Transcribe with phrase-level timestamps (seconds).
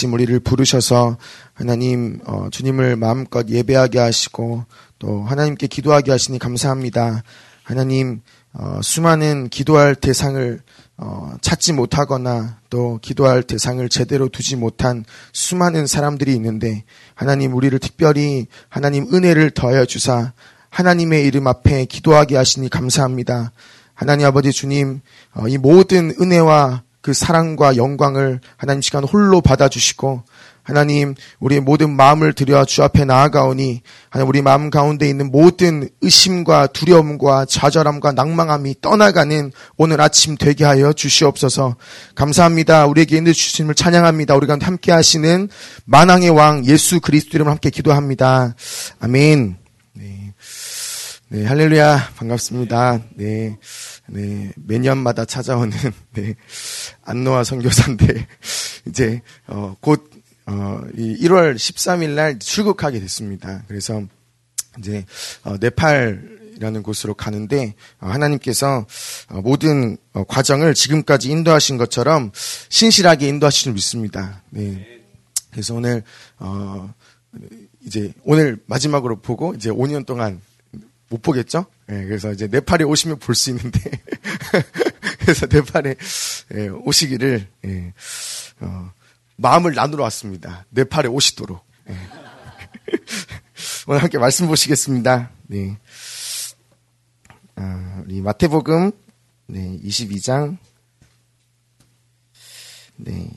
[0.00, 1.18] 아침 우리를 부르셔서
[1.52, 4.64] 하나님 어, 주님을 마음껏 예배하게 하시고
[4.98, 7.22] 또 하나님께 기도하게 하시니 감사합니다.
[7.62, 8.22] 하나님
[8.54, 10.60] 어, 수많은 기도할 대상을
[10.96, 18.46] 어, 찾지 못하거나 또 기도할 대상을 제대로 두지 못한 수많은 사람들이 있는데 하나님 우리를 특별히
[18.70, 20.32] 하나님 은혜를 더하여 주사
[20.70, 23.52] 하나님의 이름 앞에 기도하게 하시니 감사합니다.
[23.92, 25.02] 하나님 아버지 주님
[25.34, 30.24] 어, 이 모든 은혜와 그 사랑과 영광을 하나님 시간 홀로 받아주시고
[30.62, 36.68] 하나님 우리의 모든 마음을 들여 주 앞에 나아가오니 하나님 우리 마음 가운데 있는 모든 의심과
[36.68, 41.76] 두려움과 좌절함과 낭망함이 떠나가는 오늘 아침 되게 하여 주시옵소서.
[42.14, 42.86] 감사합니다.
[42.86, 44.36] 우리에게 있는 주님을 찬양합니다.
[44.36, 45.48] 우리가 함께 하시는
[45.86, 48.54] 만왕의 왕 예수 그리스도 이름으로 함께 기도합니다.
[49.00, 49.56] 아멘.
[49.94, 50.34] 네,
[51.28, 52.10] 네 할렐루야.
[52.16, 53.00] 반갑습니다.
[53.16, 53.56] 네.
[54.12, 55.76] 네, 매년마다 찾아오는
[56.14, 56.34] 네,
[57.02, 58.26] 안노아 선교사인데
[58.88, 60.10] 이제 어, 곧
[60.46, 63.62] 어, 이 1월 13일 날 출국하게 됐습니다.
[63.68, 64.02] 그래서
[64.78, 65.04] 이제
[65.44, 68.84] 어, 네팔이라는 곳으로 가는데 어, 하나님께서
[69.28, 72.32] 어, 모든 어, 과정을 지금까지 인도하신 것처럼
[72.68, 74.42] 신실하게 인도하실 줄 믿습니다.
[74.50, 75.02] 네.
[75.52, 76.02] 그래서 오늘
[76.40, 76.92] 어,
[77.86, 80.40] 이제 오늘 마지막으로 보고 이제 5년 동안
[81.10, 81.66] 못 보겠죠?
[81.90, 83.80] 예, 그래서 이제 네팔에 오시면 볼 수 있는데
[85.20, 85.96] 그래서 네팔에
[86.54, 87.92] 예, 오시기를 예,
[88.60, 88.92] 어,
[89.36, 90.64] 마음을 나누러 왔습니다.
[90.70, 91.64] 네팔에 오시도록.
[91.90, 91.96] 예.
[93.86, 95.30] 오늘 함께 말씀 보시겠습니다.
[95.48, 95.76] 네.
[97.56, 98.92] 아, 우리 마태복음
[99.48, 100.56] 네, 22장
[102.96, 103.28] 네,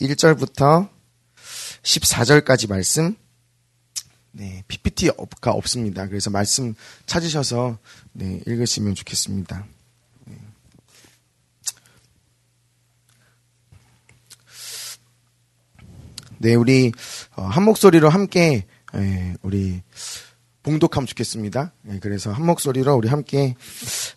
[0.00, 0.88] 1절부터
[1.82, 3.16] 14절까지 말씀
[4.32, 6.08] 네, PPT가 없습니다.
[6.08, 6.74] 그래서 말씀
[7.06, 7.78] 찾으셔서
[8.12, 9.66] 네, 읽으시면 좋겠습니다.
[16.42, 16.90] 네, 우리
[17.36, 18.66] 어, 한 목소리로 함께
[18.96, 19.80] 예, 우리
[20.64, 21.72] 봉독하면 좋겠습니다.
[21.90, 23.54] 예, 그래서 한 목소리로 우리 함께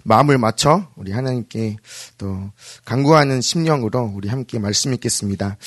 [0.01, 1.77] 마음을 맞춰 우리 하나님께
[2.17, 2.51] 또
[2.83, 5.57] 강구하는 심령으로 우리 함께 말씀 읽겠습니다.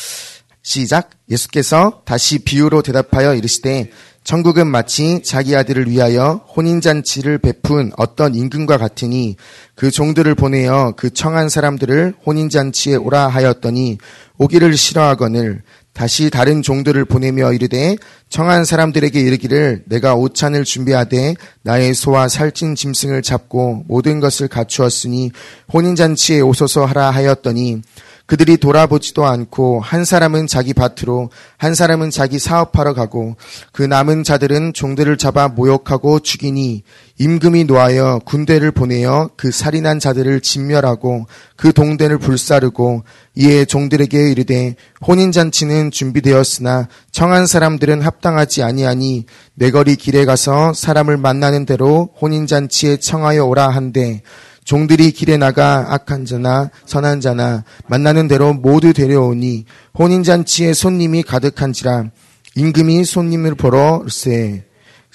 [0.63, 1.11] 시작.
[1.31, 3.93] 예수께서 다시 비유로 대답하여 이르시되
[4.29, 9.37] 천국은 마치 자기 아들을 위하여 혼인잔치를 베푼 어떤 임금과 같으니
[9.75, 13.97] 그 종들을 보내어 그 청한 사람들을 혼인잔치에 오라 하였더니
[14.37, 15.63] 오기를 싫어하거늘
[15.95, 17.97] 다시 다른 종들을 보내며 이르되
[18.29, 25.33] 청한 사람들에게 이르기를 내가 오찬을 준비하되 나의 소와 살찐 짐승을 잡고 모든 것을 갖추었으니
[25.73, 27.81] 혼인잔치에 오소서 하라 하였더니
[28.29, 33.37] 그들이 돌아보지도 않고 한 사람은 자기 밭으로 한 사람은 자기 사업하러 가고
[33.73, 36.83] 그 남은 자들은 종들을 잡아 모욕하고 죽이니
[37.17, 43.03] 임금이 노하여 군대를 보내어 그 살인한 자들을 진멸하고 그 동대를 불사르고
[43.35, 49.25] 이에 종들에게 이르되 혼인 잔치는 준비되었으나 청한 사람들은 합당하지 아니하니
[49.55, 54.21] 내거리 길에 가서 사람을 만나는 대로 혼인 잔치에 청하여 오라 한데
[54.69, 59.65] 종들이 길에 나가 악한 자나 선한 자나 만나는 대로 모두 데려오니
[59.99, 62.11] 혼인잔치에 손님이 가득한지라
[62.55, 64.67] 임금이 손님을 보러 세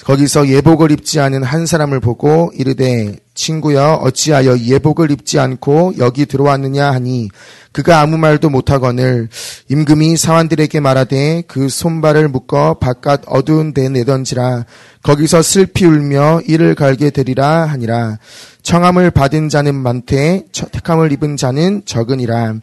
[0.03, 6.91] 거기서 예복을 입지 않은 한 사람을 보고 이르되 친구여 어찌하여 예복을 입지 않고 여기 들어왔느냐
[6.91, 7.29] 하니
[7.71, 9.29] 그가 아무 말도 못하거늘
[9.69, 14.65] 임금이 사환들에게 말하되 그 손발을 묶어 바깥 어두운 데 내던지라.
[15.01, 18.19] 거기서 슬피 울며 이를 갈게 되리라 하니라.
[18.61, 22.55] 청함을 받은 자는 많되 택함을 입은 자는 적으니라.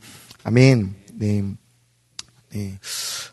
[0.44, 0.94] 아멘.
[1.18, 1.42] 네.
[2.52, 2.78] 네.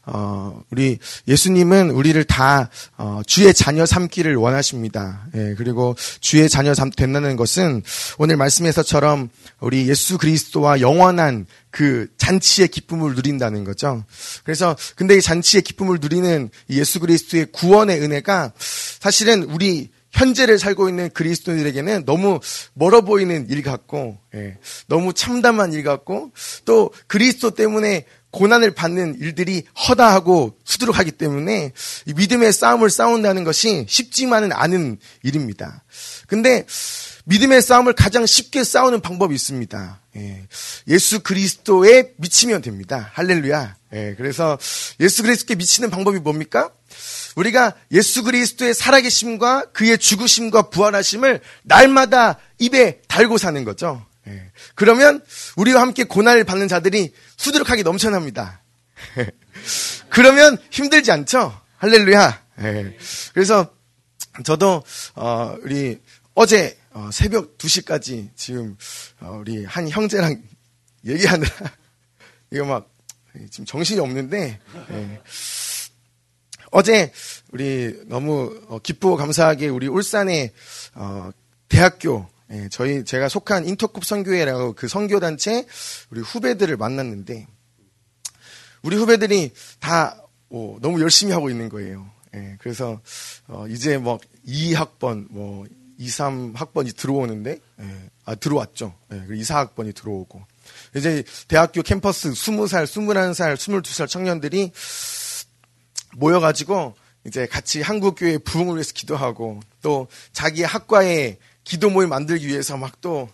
[0.06, 5.28] 어, 우리 예수님은 우리를 다 어, 주의 자녀 삼기를 원하십니다.
[5.34, 7.82] 예, 그리고 주의 자녀 삼 된다는 것은
[8.20, 9.30] 오늘 말씀에서처럼
[9.60, 14.04] 우리 예수 그리스도와 영원한 그 잔치의 기쁨을 누린다는 거죠.
[14.44, 18.54] 그래서 근데 이 잔치의 기쁨을 누리는 예수 그리스도의 구원의 은혜가
[19.00, 22.40] 사실은 우리 현재를 살고 있는 그리스도인들에게는 너무
[22.74, 24.58] 멀어 보이는 일 같고, 예,
[24.88, 26.32] 너무 참담한 일 같고,
[26.66, 28.06] 또 그리스도 때문에
[28.38, 31.74] 고난을 받는 일들이 허다하고 수두룩하기 때문에
[32.16, 35.84] 믿음의 싸움을 싸운다는 것이 쉽지만은 않은 일입니다.
[36.28, 36.66] 근데
[37.26, 40.02] 믿음의 싸움을 가장 쉽게 싸우는 방법이 있습니다.
[40.18, 40.98] 예.
[41.00, 43.10] 수 그리스도에 미치면 됩니다.
[43.14, 43.76] 할렐루야.
[43.94, 44.14] 예.
[44.18, 44.58] 그래서
[45.00, 46.70] 예수 그리스도께 미치는 방법이 뭡니까?
[47.36, 54.06] 우리가 예수 그리스도의 살아계심과 그의 죽으심과 부활하심을 날마다 입에 달고 사는 거죠.
[54.28, 54.52] 예.
[54.76, 55.24] 그러면
[55.56, 58.62] 우리와 함께 고난을 받는 자들이 수두룩하게 넘쳐납니다.
[60.10, 61.60] 그러면 힘들지 않죠?
[61.78, 62.44] 할렐루야.
[62.62, 62.98] 예.
[63.34, 63.74] 그래서
[64.44, 64.84] 저도
[65.16, 66.00] 어 우리
[66.34, 68.78] 어제 어 새벽 2시까지 지금
[69.20, 70.42] 어 우리 한 형제랑
[71.06, 71.52] 얘기하느라
[72.52, 72.90] 이거 막
[73.52, 74.60] 지금 정신이 없는데
[74.92, 75.22] 예.
[76.72, 77.12] 어제
[77.52, 80.52] 우리 너무 어, 기쁘고 감사하게 우리 울산의
[80.96, 81.30] 어,
[81.70, 85.66] 대학교 예, 저희 제가 속한 인터컵 선교회라고 그 선교 단체
[86.10, 87.48] 우리 후배들을 만났는데
[88.84, 92.10] 우리 후배들이 다 오, 너무 열심히 하고 있는 거예요.
[92.36, 93.02] 예, 그래서
[93.48, 95.66] 어, 이제 뭐 2학번 뭐
[95.98, 98.94] 2, 3학번이 들어오는데 예, 아 들어왔죠.
[99.12, 100.42] 예, 2, 4학번이 들어오고
[100.96, 104.72] 이제 대학교 캠퍼스 20살, 21살, 22살 청년들이
[106.16, 106.96] 모여가지고
[107.26, 113.30] 이제 같이 한국교회 부흥을 위해서 기도하고 또 자기 학과에 기도 모임 만들기 위해서 막 또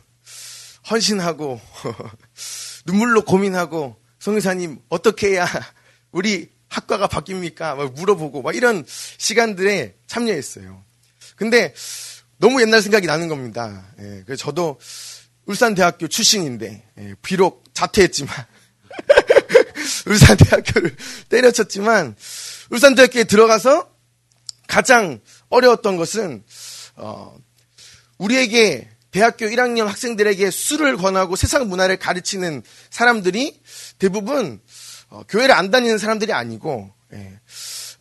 [0.90, 1.62] 헌신하고
[2.86, 5.48] 눈물로 고민하고 성의사님 어떻게 해야
[6.12, 7.76] 우리 학과가 바뀝니까?
[7.76, 10.84] 막 물어보고 막 이런 시간들에 참여했어요.
[11.36, 11.74] 근데
[12.38, 13.86] 너무 옛날 생각이 나는 겁니다.
[14.00, 14.80] 예, 그래서 저도
[15.46, 18.30] 울산대학교 출신인데 예, 비록 자퇴했지만
[20.08, 20.96] 울산대학교를
[21.30, 22.16] 때려쳤지만
[22.72, 23.90] 울산대학교에 들어가서
[24.68, 26.44] 가장 어려웠던 것은
[26.96, 27.38] 어,
[28.18, 33.60] 우리에게 대학교 1학년 학생들에게 술을 권하고 세상 문화를 가르치는 사람들이
[34.00, 34.60] 대부분
[35.10, 37.40] 어, 교회를 안 다니는 사람들이 아니고 예,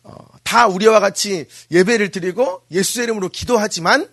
[0.01, 4.09] 어, 다 우리와 같이 예배를 드리고 예수의 이름으로 기도하지만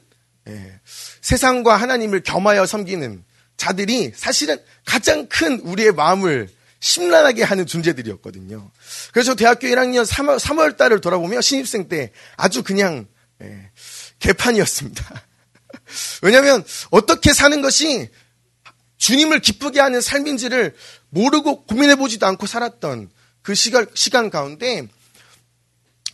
[0.48, 0.80] 예,
[1.22, 3.24] 세상과 하나님을 겸하여 섬기는
[3.56, 6.48] 자들이 사실은 가장 큰 우리의 마음을
[6.80, 8.70] 심란하게 하는 존재들이었거든요.
[9.12, 13.06] 그래서 대학교 1학년 3월, 3월 달을 돌아보며 신입생 때 아주 그냥
[13.42, 13.70] 예,
[14.18, 15.29] 개판이었습니다.
[16.22, 18.08] 왜냐하면 어떻게 사는 것이
[18.98, 20.74] 주님을 기쁘게 하는 삶인지를
[21.08, 23.10] 모르고 고민해보지도 않고 살았던
[23.42, 24.86] 그 시간, 시간 가운데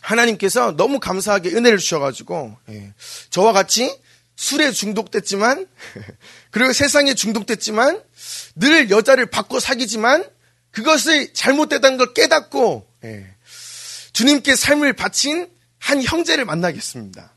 [0.01, 2.93] 하나님께서 너무 감사하게 은혜를 주셔가지고 예,
[3.31, 3.93] 저와 같이
[4.37, 5.67] 술에 중독됐지만
[6.53, 8.03] 그리고 세상에 중독됐지만
[8.55, 10.25] 늘 여자를 바꿔 사귀지만
[10.71, 13.27] 그것을 잘못됐다는 걸 깨닫고 예,
[14.13, 17.36] 주님께 삶을 바친 한 형제를 만나겠습니다.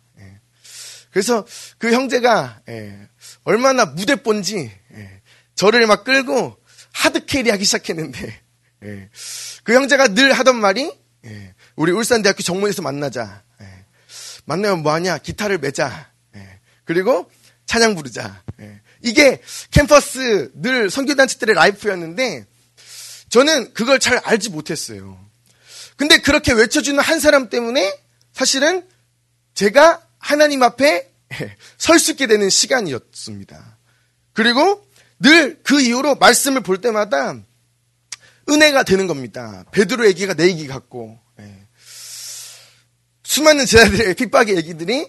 [1.10, 1.46] 예, 그래서
[1.78, 3.10] 그 형제가 예,
[3.44, 5.22] 얼마나 무데뽄지 예,
[5.56, 6.58] 저를 막 끌고
[6.94, 8.42] hard carry 하기 시작했는데
[8.86, 9.10] 예,
[9.64, 10.92] 그 형제가 늘 하던 말이
[11.26, 13.44] 예, 우리 울산대학교 정문에서 만나자.
[14.46, 15.20] 만나면 뭐하냐?
[15.20, 16.10] 기타를 매자.
[16.84, 17.30] 그리고
[17.68, 18.44] 찬양 부르자.
[19.04, 19.40] 이게
[19.70, 22.48] 캠퍼스 늘 선교단체 때의 life였는데
[23.30, 25.24] 저는 그걸 잘 알지 못했어요.
[25.98, 27.96] 근데 그렇게 외쳐주는 한 사람 때문에
[28.34, 28.88] 사실은
[29.54, 31.10] 제가 하나님 앞에
[31.78, 33.78] 설 수 있게 되는 시간이었습니다.
[34.34, 34.86] 그리고
[35.20, 37.36] 늘 그 이후로 말씀을 볼 때마다
[38.50, 39.64] 은혜가 되는 겁니다.
[39.72, 41.68] 베드로 얘기가 내 얘기 같고 예.
[43.24, 45.08] 수많은 제자들의 핍박의 얘기들이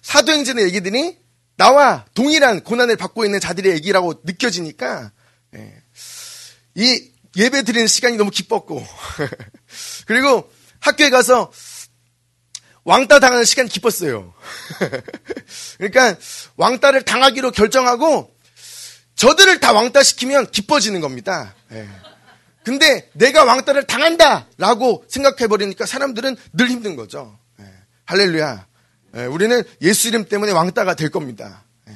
[0.00, 1.18] 사도행전의 얘기들이
[1.56, 5.12] 나와 동일한 고난을 받고 있는 자들의 얘기라고 느껴지니까
[5.56, 5.74] 예.
[6.74, 8.86] 이 예배 드리는 시간이 너무 기뻤고
[10.06, 10.50] 그리고
[10.80, 11.52] 학교에 가서
[12.88, 14.32] 왕따 당하는 시간이 기뻤어요.
[15.76, 16.16] 그러니까
[16.56, 18.34] 왕따를 당하기로 결정하고
[19.14, 21.54] 저들을 다 왕따 시키면 기뻐지는 겁니다.
[21.72, 21.86] 예.
[22.64, 27.38] 근데 내가 왕따를 당한다라고 생각해 버리니까 사람들은 늘 힘든 거죠.
[27.60, 27.64] 예.
[28.06, 28.66] 할렐루야.
[29.16, 29.24] 예.
[29.26, 31.64] 우리는 예수 이름 때문에 왕따가 될 겁니다.
[31.90, 31.92] 예.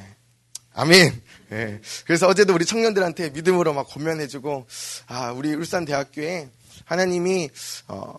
[0.75, 1.23] 아멘.
[1.53, 1.81] 예.
[2.05, 4.67] 그래서 어제도 우리 청년들한테 믿음으로 막 권면해주고,
[5.06, 6.50] 아, 우리 울산 대학교에
[6.85, 7.51] 하나님이,
[7.89, 8.15] 어,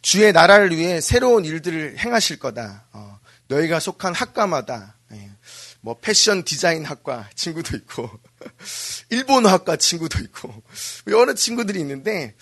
[0.00, 2.86] 주의 나라를 위해 새로운 일들을 행하실 거다.
[2.92, 5.30] 어, 너희가 속한 학과마다, 예.
[5.80, 8.10] 뭐, 패션 디자인 학과 친구도 있고,
[9.10, 10.62] 일본어학과 친구도 있고,
[11.08, 12.34] 여러 친구들이 있는데,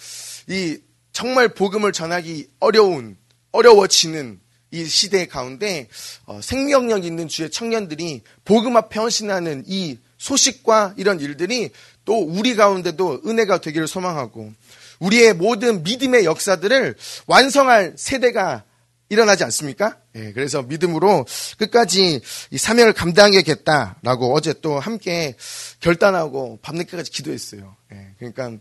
[0.49, 0.79] 이,
[1.13, 3.17] 정말 복음을 전하기 어려운,
[3.53, 4.41] 어려워지는
[4.73, 5.89] 이 시대 가운데
[6.27, 11.71] 어, 생명력 있는 주의 청년들이 복음 앞에 헌신하는 이 소식과 이런 일들이
[12.05, 14.53] 또 우리 가운데도 은혜가 되기를 소망하고
[15.01, 16.95] 우리의 모든 믿음의 역사들을
[17.27, 18.65] 완성할 세대가
[19.09, 19.99] 일어나지 않습니까?
[20.15, 21.27] 예, 그래서 믿음으로
[21.59, 25.35] 끝까지 이 사명을 감당하겠다라고 어제 또 함께
[25.81, 27.77] 결단하고 밤늦게까지 기도했어요.
[27.93, 28.53] 예, 그러니까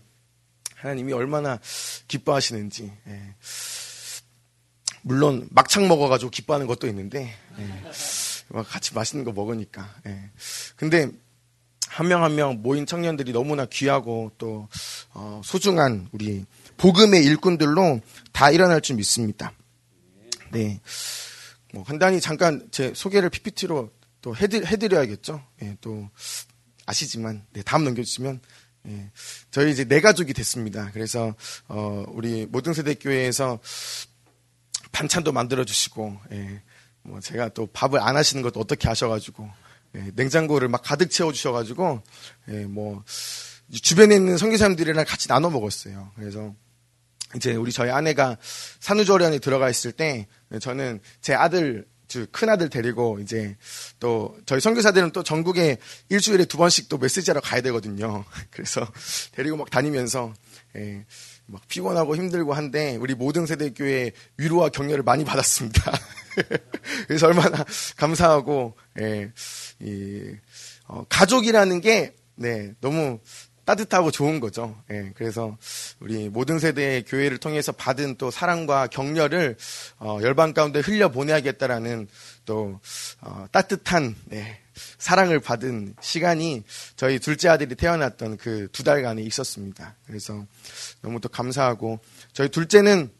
[0.75, 1.59] 하나님이 얼마나
[2.07, 2.91] 기뻐하시는지.
[3.07, 3.35] 예.
[5.01, 7.83] 물론 막창 먹어가지고 기뻐하는 것도 있는데 예,
[8.63, 9.93] 같이 맛있는 거 먹으니까.
[10.07, 10.31] 예.
[10.75, 11.11] 근데
[11.89, 14.69] 한명 한명 한 명 모인 청년들이 너무나 귀하고 또
[15.13, 16.45] 어, 소중한 우리
[16.77, 17.99] 복음의 일꾼들로
[18.31, 19.51] 다 일어날 줄 믿습니다.
[20.51, 20.79] 네,
[21.73, 23.91] 뭐 간단히 잠깐 제 소개를 PPT로
[24.21, 25.43] 또 해드, 해드려야겠죠.
[25.63, 26.09] 예, 또
[26.85, 28.39] 아시지만 네, 다음 넘겨주시면
[28.87, 29.11] 예,
[29.51, 30.91] 저희 이제 네 가족이 됐습니다.
[30.93, 31.35] 그래서
[31.67, 33.59] 어, 우리 모든 세대 교회에서
[34.91, 36.61] 반찬도 만들어 주시고 예,
[37.01, 39.49] 뭐 제가 또 밥을 안 하시는 것도 어떻게 하셔가지고
[39.95, 42.01] 예, 냉장고를 막 가득 채워주셔가지고
[42.49, 43.03] 예, 뭐
[43.81, 46.11] 주변에 있는 선교사님들이랑 같이 나눠 먹었어요.
[46.15, 46.53] 그래서
[47.35, 48.37] 이제 우리 저희 아내가
[48.79, 50.27] 산후조리원에 들어가 있을 때
[50.59, 51.85] 저는 제 아들
[52.31, 53.55] 큰 아들 데리고 이제
[53.99, 55.77] 또 저희 선교사들은 또 전국에
[56.09, 58.25] 일주일에 두 번씩 또 메시지하러 가야 되거든요.
[58.49, 58.87] 그래서
[59.33, 60.33] 데리고 막 다니면서
[60.75, 61.05] 예,
[61.45, 65.91] 막 피곤하고 힘들고 한데 우리 모든 세대 교회 위로와 격려를 많이 받았습니다.
[67.07, 67.65] 그래서 얼마나
[67.97, 69.31] 감사하고 예,
[69.79, 70.35] 이,
[70.87, 73.19] 어, 가족이라는 게 네, 너무
[73.65, 74.81] 따뜻하고 좋은 거죠.
[74.89, 75.55] 예, 그래서
[75.99, 79.57] 우리 모든 세대의 교회를 통해서 받은 또 사랑과 격려를
[79.99, 82.07] 어, 열방 가운데 흘려 보내야겠다라는
[82.45, 82.79] 또
[83.21, 84.59] 어, 따뜻한 네,
[84.97, 86.63] 사랑을 받은 시간이
[86.95, 89.95] 저희 둘째 아들이 태어났던 그 두 달간에 있었습니다.
[90.07, 90.45] 그래서
[91.01, 91.99] 너무 또 감사하고
[92.33, 93.11] 저희 둘째는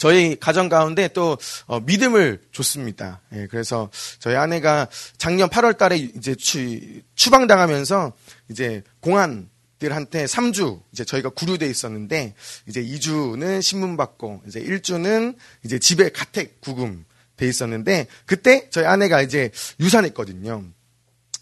[0.00, 3.20] 저희 가정 가운데 또 어, 믿음을 줬습니다.
[3.34, 4.88] 예, 그래서 저희 아내가
[5.18, 6.80] 작년 8월 달에 이제 추,
[7.14, 8.14] 추방당하면서
[8.48, 12.34] 이제 공안 들한테 3주 이제 저희가 구류돼 있었는데
[12.66, 17.04] 이제 2주는 신문 받고 이제 1주는 이제 집에 가택 구금
[17.36, 20.64] 돼 있었는데 그때 저희 아내가 이제 유산했거든요.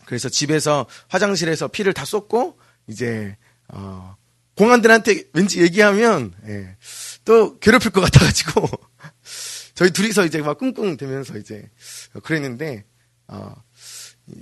[0.04, 3.36] 그래서 집에서 화장실에서 피를 다 쏟고 이제
[3.68, 4.16] 어
[4.56, 6.76] 공안들한테 왠지 얘기하면 예,
[7.28, 8.70] 또 괴롭힐 것 같아가지고
[9.76, 11.68] 저희 둘이서 이제 막 끙끙대면서 이제
[12.22, 12.86] 그랬는데
[13.26, 13.54] 어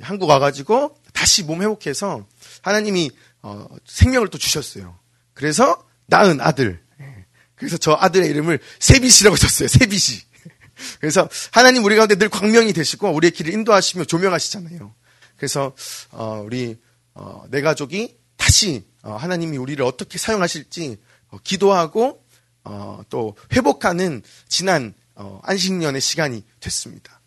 [0.01, 2.29] 한국 와가지고 다시 몸 회복해서
[2.63, 3.11] 하나님이
[3.43, 4.97] 어, 생명을 또 주셨어요.
[5.35, 6.81] 그래서 낳은 아들.
[7.01, 7.27] 예.
[7.57, 9.67] 그래서 저 아들의 이름을 세비시라고 줬어요.
[9.67, 10.23] 세비시.
[11.01, 14.95] 그래서 하나님 우리 가운데 늘 광명이 되시고 우리의 길을 인도하시며 조명하시잖아요.
[15.37, 15.75] 그래서
[16.13, 16.79] 어, 우리
[17.15, 20.99] 어, 내 가족이 다시 어, 하나님이 우리를 어떻게 사용하실지
[21.31, 22.25] 어, 기도하고
[22.67, 27.21] 어, 또 회복하는 지난 어, 안식년의 시간이 됐습니다.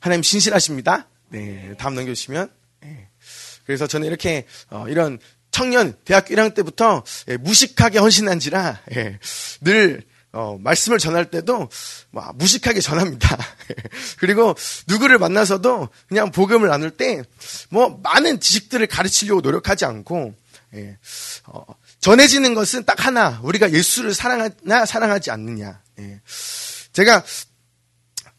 [0.00, 1.06] 하나님 신실하십니다.
[1.28, 2.50] 네, 다음 넘겨주시면.
[2.80, 3.08] 네.
[3.66, 5.18] 그래서 저는 이렇게 어, 이런
[5.50, 9.18] 청년 대학교 1학년 때부터 예, 무식하게 헌신한지라 예,
[9.60, 11.68] 늘 어, 말씀을 전할 때도
[12.10, 13.36] 뭐, 무식하게 전합니다.
[14.18, 14.54] 그리고
[14.88, 17.22] 누구를 만나서도 그냥 복음을 나눌 때
[17.68, 20.34] 뭐 많은 지식들을 가르치려고 노력하지 않고
[20.74, 20.96] 예,
[21.46, 21.64] 어,
[22.02, 25.80] 전해지는 것은 딱 하나 우리가 예수를 사랑하나 사랑하지 않느냐.
[26.00, 26.20] 예.
[26.92, 27.24] 제가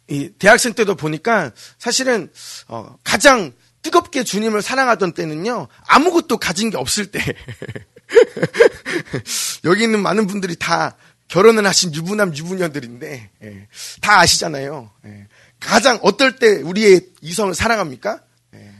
[0.09, 2.29] 이 대학생 때도 보니까 사실은
[2.67, 7.19] 어, 가장 뜨겁게 주님을 사랑하던 때는요, 아무것도 가진 게 없을 때.
[9.63, 10.97] 여기 있는 많은 분들이 다
[11.29, 13.67] 결혼을 하신 유부남, 유부녀들인데, 예,
[14.01, 14.91] 다 아시잖아요.
[15.05, 15.27] 예,
[15.59, 18.21] 가장 어떨 때 우리의 이성을 사랑합니까?
[18.55, 18.73] 예,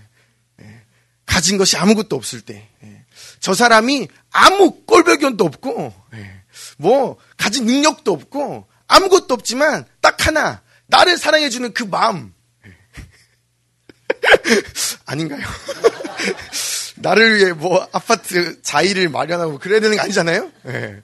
[0.62, 0.82] 예
[1.26, 2.70] 가진 것이 아무것도 없을 때.
[2.84, 3.03] 예,
[3.44, 6.44] 저 사람이 아무 꼴배견도 없고, 예,
[6.78, 12.34] 뭐, 가진 능력도 없고, 아무것도 없지만, 딱 하나, 나를 사랑해주는 그 마음,
[15.06, 15.42] 아닌가요?
[16.96, 20.50] 나를 위해 뭐 아파트 자의를 마련하고 그래야 되는 거 아니잖아요?
[20.64, 21.02] 네.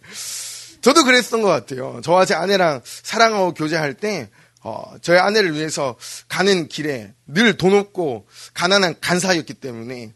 [0.79, 1.99] 저도 그랬던 것 같아요.
[2.05, 4.29] 저와 제 아내랑 사랑하고 교제할 때,
[4.61, 5.97] 어, 저희 아내를 위해서
[6.29, 10.13] 가는 길에 늘 돈 없고 가난한 간사였기 때문에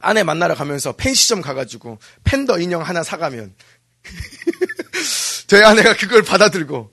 [0.00, 3.54] 아내 만나러 가면서 펜시점 가가지고 팬더 인형 하나 사가면
[5.46, 6.92] 저희 아내가 그걸 받아들고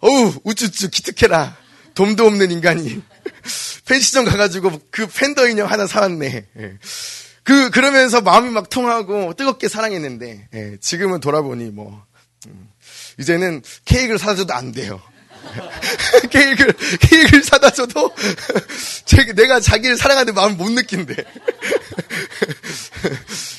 [0.00, 1.56] 어우 우쭈쭈 기특해라
[1.94, 3.02] 돈도 없는 인간이
[3.86, 6.46] 펜시점 가가지고 그 팬더 인형 하나 사왔네.
[6.58, 6.78] 예.
[7.44, 10.76] 그 그러면서 마음이 막 통하고 뜨겁게 사랑했는데 예.
[10.80, 12.04] 지금은 돌아보니 뭐
[12.46, 12.68] 음,
[13.18, 15.00] 이제는 케이크를 사줘도 안 돼요.
[16.30, 18.14] 케이크를 케이크를 사다 줘도
[19.34, 21.14] 내가 자기를 사랑하는 마음을 못 느낀대.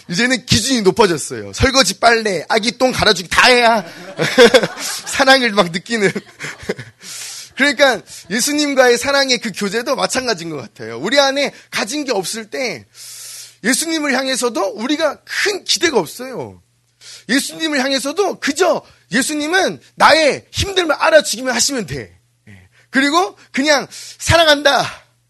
[0.10, 1.54] 이제는 기준이 높아졌어요.
[1.54, 3.86] 설거지, 빨래, 아기 똥 갈아주기 다 해야
[5.06, 6.12] 사랑을 막 느끼는.
[7.56, 10.98] 그러니까 예수님과의 사랑의 그 교제도 마찬가지인 것 같아요.
[11.00, 12.86] 우리 안에 가진 게 없을 때
[13.64, 16.63] 예수님을 향해서도 우리가 큰 기대가 없어요.
[17.30, 22.20] 예수님을 향해서도 그저 예수님은 나의 힘듦을 알아주기만 하시면 돼.
[22.48, 22.70] 예.
[22.90, 24.84] 그리고 그냥 사랑한다.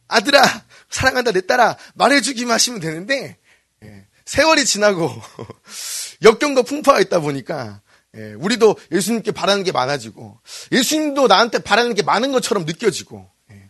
[0.08, 0.42] 아들아,
[0.90, 1.32] 사랑한다.
[1.32, 1.78] 내 딸아.
[1.96, 3.38] 말해주기만 하시면 되는데
[3.84, 4.08] 예.
[4.26, 5.12] 세월이 지나고
[6.24, 7.82] 역경과 풍파가 있다 보니까
[8.16, 10.40] 예, 우리도 예수님께 바라는 게 많아지고
[10.72, 13.70] 예수님도 나한테 바라는 게 많은 것처럼 느껴지고 예.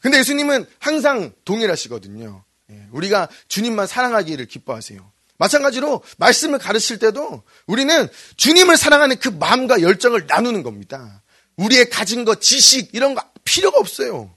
[0.00, 2.44] 근데 예수님은 항상 동일하시거든요.
[2.70, 5.12] 예, 우리가 주님만 사랑하기를 기뻐하세요.
[5.38, 11.22] 마찬가지로 말씀을 가르칠 때도 우리는 주님을 사랑하는 그 마음과 열정을 나누는 겁니다.
[11.56, 14.34] 우리의 가진 것, 지식 이런 거 필요가 없어요.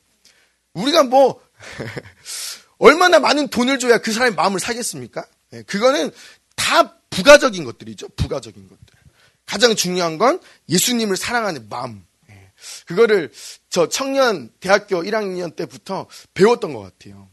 [0.74, 1.42] 우리가 뭐
[2.78, 5.26] 얼마나 많은 돈을 줘야 그 사람의 마음을 사겠습니까?
[5.54, 6.12] 예, 그거는
[6.56, 8.08] 다 부가적인 것들이죠.
[8.10, 9.00] 부가적인 것들.
[9.46, 10.40] 가장 중요한 건
[10.70, 12.06] 예수님을 사랑하는 마음.
[12.30, 12.52] 예.
[12.86, 13.32] 그거를
[13.70, 17.30] 저 청년 대학교 1학년 때부터 배웠던 것 같아요.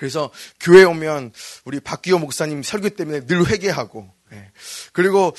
[0.00, 1.30] 그래서 교회 오면
[1.66, 4.50] 우리 박기호 목사님 설교 때문에 늘 회개하고 예.
[4.94, 5.36] 그리고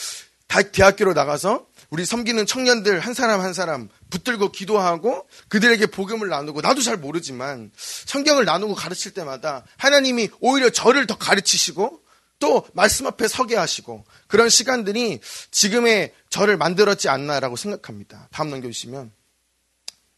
[0.71, 6.83] 대학교로 나가서 우리 섬기는 청년들 한 사람 한 사람 붙들고 기도하고 그들에게 복음을 나누고 나도
[6.83, 11.99] 잘 모르지만 성경을 나누고 가르칠 때마다 하나님이 오히려 저를 더 가르치시고
[12.37, 18.27] 또 말씀 앞에 서게 하시고 그런 시간들이 지금의 저를 만들었지 않나라고 생각합니다.
[18.31, 19.11] 다음 넘겨주시면.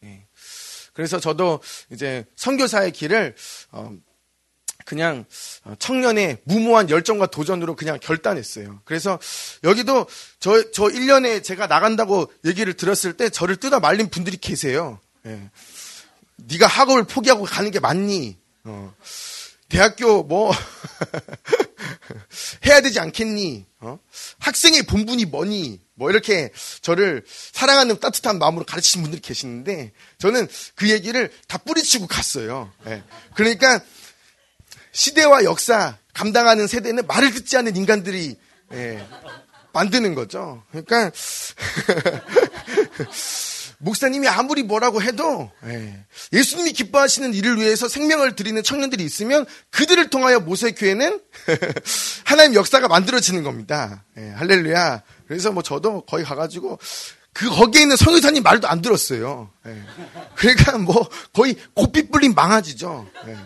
[0.04, 0.26] 예.
[0.92, 1.60] 그래서 저도
[1.90, 3.34] 이제 선교사의 길을
[3.72, 3.90] 어,
[4.84, 5.24] 그냥
[5.78, 8.80] 청년의 무모한 열정과 도전으로 그냥 결단했어요.
[8.84, 9.18] 그래서
[9.64, 10.06] 여기도
[10.40, 15.00] 저, 저 1년에 제가 나간다고 얘기를 들었을 때 저를 뜯어 말린 분들이 계세요.
[15.26, 15.50] 예.
[16.36, 18.36] 네가 학업을 포기하고 가는 게 맞니?
[18.64, 18.94] 어.
[19.68, 20.52] 대학교 뭐
[22.66, 23.64] 해야 되지 않겠니?
[23.80, 23.98] 어?
[24.38, 25.80] 학생의 본분이 뭐니?
[25.94, 26.50] 뭐 이렇게
[26.80, 32.72] 저를 사랑하는 따뜻한 마음으로 가르치신 분들이 계시는데 저는 그 얘기를 다 뿌리치고 갔어요.
[32.86, 33.02] 예.
[33.34, 33.80] 그러니까
[34.94, 38.36] 시대와 역사 감당하는 세대는 말을 듣지 않는 인간들이
[38.72, 39.06] 예,
[39.72, 40.62] 만드는 거죠.
[40.70, 41.10] 그러니까
[43.78, 50.40] 목사님이 아무리 뭐라고 해도 예, 수님이 기뻐하시는 일을 위해서 생명을 드리는 청년들이 있으면 그들을 통하여
[50.40, 51.20] 모세교회는
[52.24, 54.04] 하나님 역사가 만들어지는 겁니다.
[54.16, 55.02] 예, 할렐루야.
[55.26, 56.78] 그래서 뭐 저도 거기 가가지고
[57.32, 59.50] 그 거기에 있는 성교사님 말도 안 들었어요.
[59.66, 59.82] 예.
[60.36, 63.08] 그러니까 뭐 거의 고삐 불린 망아지죠.
[63.26, 63.36] 예.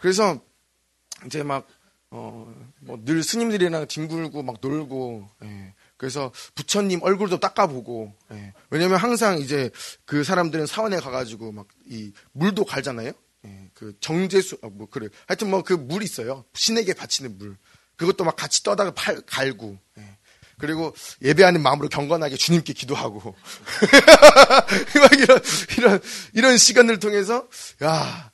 [0.00, 0.40] 그래서
[1.26, 1.66] 이제 막,
[2.10, 5.74] 어, 뭐 늘 스님들이랑 뒹굴고 막 놀고, 예.
[5.96, 8.52] 그래서 부처님 얼굴도 닦아보고, 예.
[8.70, 9.70] 왜냐면 항상 이제
[10.04, 13.12] 그 사람들은 사원에 가가지고 막 이 물도 갈잖아요?
[13.46, 13.70] 예.
[13.74, 15.08] 그 정제수, 아, 뭐, 그래.
[15.26, 16.44] 하여튼 뭐 그 물 있어요.
[16.54, 17.56] 신에게 바치는 물.
[17.96, 20.18] 그것도 막 같이 떠다가 팔, 갈고, 예.
[20.58, 23.34] 그리고 예배하는 마음으로 경건하게 주님께 기도하고.
[25.00, 25.40] 막 이런,
[25.78, 26.00] 이런,
[26.32, 27.48] 이런 시간을 통해서,
[27.82, 28.30] 야,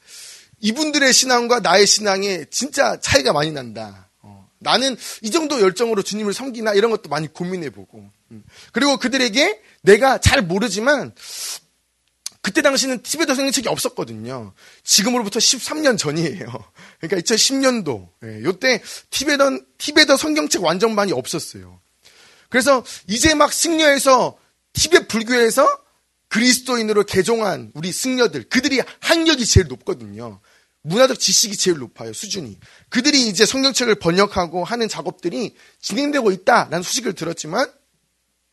[0.60, 4.08] 이분들의 신앙과 나의 신앙에 진짜 차이가 많이 난다.
[4.22, 8.10] 어, 나는 이 정도 열정으로 주님을 섬기나 이런 것도 많이 고민해보고.
[8.32, 8.44] 음.
[8.72, 11.14] 그리고 그들에게 내가 잘 모르지만
[12.42, 14.54] 그때 당시는 티베트 성경책이 없었거든요.
[14.82, 16.46] 지금으로부터 13년 전이에요.
[17.00, 18.08] 그러니까 2010년도.
[18.24, 21.80] 예, 요때 티베트, 티베트 성경책 완전반이 없었어요.
[22.48, 24.38] 그래서 이제 막 승려해서
[24.72, 25.66] 티베트 불교에서
[26.28, 30.40] 그리스도인으로 개종한 우리 승려들, 그들이 학력이 제일 높거든요.
[30.82, 32.58] 문화적 지식이 제일 높아요, 수준이.
[32.88, 37.70] 그들이 이제 성경책을 번역하고 하는 작업들이 진행되고 있다라는 소식을 들었지만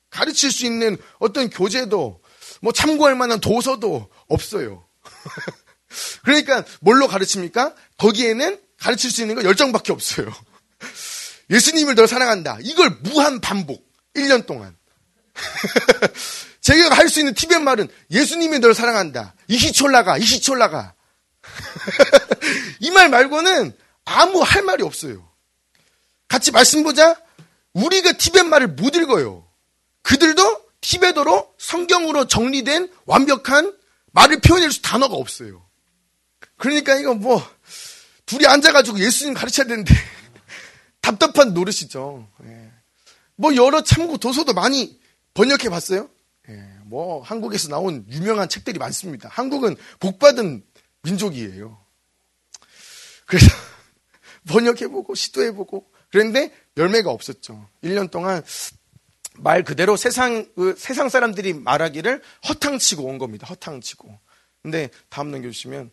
[0.09, 2.21] 가르칠 수 있는 어떤 교재도
[2.61, 4.85] 뭐 참고할 만한 도서도 없어요.
[6.23, 7.73] 그러니까 뭘로 가르칩니까?
[7.97, 10.31] 거기에는 가르칠 수 있는 건 열정밖에 없어요.
[11.49, 12.57] 예수님을 널 사랑한다.
[12.61, 13.87] 이걸 무한 반복.
[14.15, 14.75] 1년 동안.
[16.61, 19.35] 제가 할 수 있는 티벳 말은 예수님이 널 사랑한다.
[19.47, 20.93] 이시촐라가, 이시촐라가.
[22.79, 23.73] 이 말 말고는
[24.05, 25.27] 아무 할 말이 없어요.
[26.27, 27.15] 같이 말씀 보자.
[27.73, 29.47] 우리가 티벳 말을 못 읽어요.
[30.01, 33.75] 그들도 티베도로 성경으로 정리된 완벽한
[34.11, 35.65] 말을 표현할 수 단어가 없어요.
[36.57, 37.41] 그러니까 이거 뭐
[38.25, 39.93] 둘이 앉아가지고 예수님 가르쳐야 되는데
[41.01, 42.27] 답답한 노릇이죠.
[42.45, 42.71] 예.
[43.35, 44.99] 뭐 여러 참고 도서도 많이
[45.33, 46.09] 번역해 봤어요.
[46.49, 46.63] 예.
[46.85, 49.29] 뭐 한국에서 나온 유명한 책들이 많습니다.
[49.31, 50.63] 한국은 복받은
[51.03, 51.77] 민족이에요.
[53.25, 53.47] 그래서
[54.47, 57.67] 번역해보고 시도해보고 그런데 열매가 없었죠.
[57.83, 58.43] 1년 동안
[59.35, 63.47] 말 그대로 세상 그 세상 사람들이 말하기를 허탕치고 온 겁니다.
[63.47, 64.19] 허탕치고.
[64.63, 65.91] 근데 다음 넘겨주시면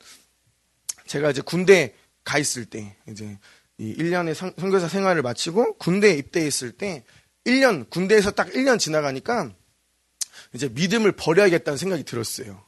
[1.07, 3.38] 제가 이제 군대 가 있을 때 이제
[3.79, 7.05] 이 1년의 선교사 생활을 마치고 군대에 입대했을 때
[7.45, 9.53] 1년 군대에서 딱 1년 지나가니까
[10.55, 12.64] 이제 믿음을 버려야겠다는 생각이 들었어요.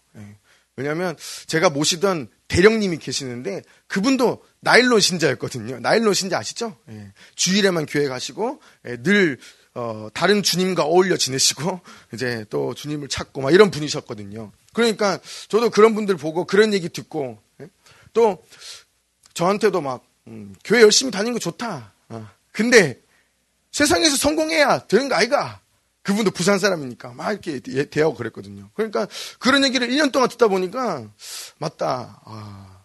[0.79, 0.83] 예.
[0.83, 5.81] 왜냐하면 제가 모시던 대령님이 계시는데 그분도 나일론 신자였거든요.
[5.81, 6.77] 나일론 신자 아시죠?
[6.91, 7.13] 예.
[7.35, 8.97] 주일에만 교회 가시고 예.
[9.03, 9.39] 늘
[9.75, 11.81] 어, 다른 주님과 어울려 지내시고
[12.15, 14.53] 이제 또 주님을 찾고 막 이런 분이셨거든요.
[14.73, 17.69] 그러니까 저도 그런 분들 보고 그런 얘기 듣고 예.
[18.13, 18.43] 또
[19.35, 21.93] 저한테도 막 음, 교회 열심히 다니는 거 좋다.
[22.09, 22.29] 어.
[22.53, 23.01] 근데
[23.71, 25.61] 세상에서 성공해야 되는 거 아이가?
[26.07, 28.71] 그분도 부산 사람이니까 막 이렇게 대하고 그랬거든요.
[28.75, 29.09] 그러니까
[29.41, 31.11] 그런 얘기를 1년 동안 듣다 보니까
[31.59, 32.23] 맞다.
[32.25, 32.85] 아,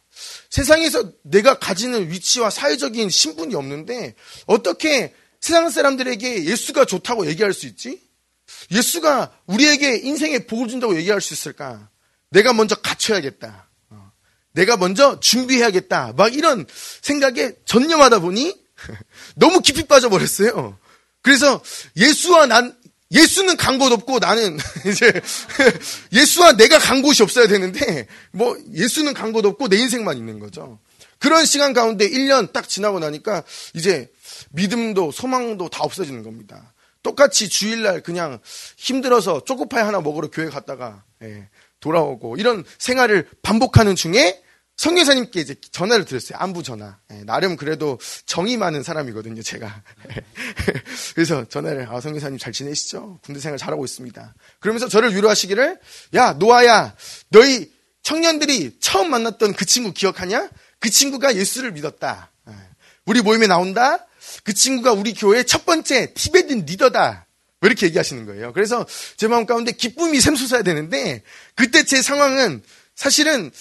[0.49, 4.15] 세상에서 내가 가지는 위치와 사회적인 신분이 없는데
[4.47, 8.01] 어떻게 세상 사람들에게 예수가 좋다고 얘기할 수 있지?
[8.71, 11.89] 예수가 우리에게 인생에 복을 준다고 얘기할 수 있을까?
[12.31, 13.69] 내가 먼저 갖춰야겠다.
[13.91, 14.11] 어,
[14.53, 16.13] 내가 먼저 준비해야겠다.
[16.17, 16.65] 막 이런
[17.03, 18.59] 생각에 전념하다 보니
[19.37, 20.79] 너무 깊이 빠져버렸어요.
[21.21, 21.61] 그래서
[21.95, 22.80] 예수와 난
[23.11, 25.11] 예수는 간 곳 없고 나는 이제
[26.11, 30.79] 예수와 내가 간 곳이 없어야 되는데 뭐 예수는 간 곳 없고 내 인생만 있는 거죠.
[31.19, 33.43] 그런 시간 가운데 1년 딱 지나고 나니까
[33.73, 34.11] 이제
[34.51, 36.73] 믿음도 소망도 다 없어지는 겁니다.
[37.03, 38.39] 똑같이 주일날 그냥
[38.77, 41.47] 힘들어서 초코파이 하나 먹으러 교회 갔다가 예,
[41.79, 44.41] 돌아오고 이런 생활을 반복하는 중에
[44.81, 46.39] 성교사님께 이제 전화를 드렸어요.
[46.39, 46.97] 안부 전화.
[47.11, 49.83] 예, 나름 그래도 정이 많은 사람이거든요, 제가.
[51.13, 53.19] 그래서 전화를, 아, 성교사님 잘 지내시죠?
[53.23, 54.33] 군대 생활 잘하고 있습니다.
[54.59, 55.79] 그러면서 저를 위로하시기를,
[56.15, 56.95] 야, 노아야,
[57.29, 60.49] 너희 청년들이 처음 만났던 그 친구 기억하냐?
[60.79, 62.31] 그 친구가 예수를 믿었다.
[62.49, 62.53] 예,
[63.05, 64.07] 우리 모임에 나온다?
[64.43, 67.27] 그 친구가 우리 교회의 첫 번째 티베트 리더다.
[67.61, 68.51] 왜 이렇게 얘기하시는 거예요?
[68.51, 71.21] 그래서 제 마음 가운데 기쁨이 샘솟아야 되는데
[71.53, 72.63] 그때 제 상황은
[72.95, 73.51] 사실은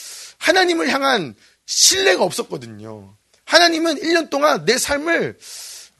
[0.41, 3.17] 하나님을 향한 신뢰가 없었거든요.
[3.45, 5.39] 하나님은 1년 동안 내 삶을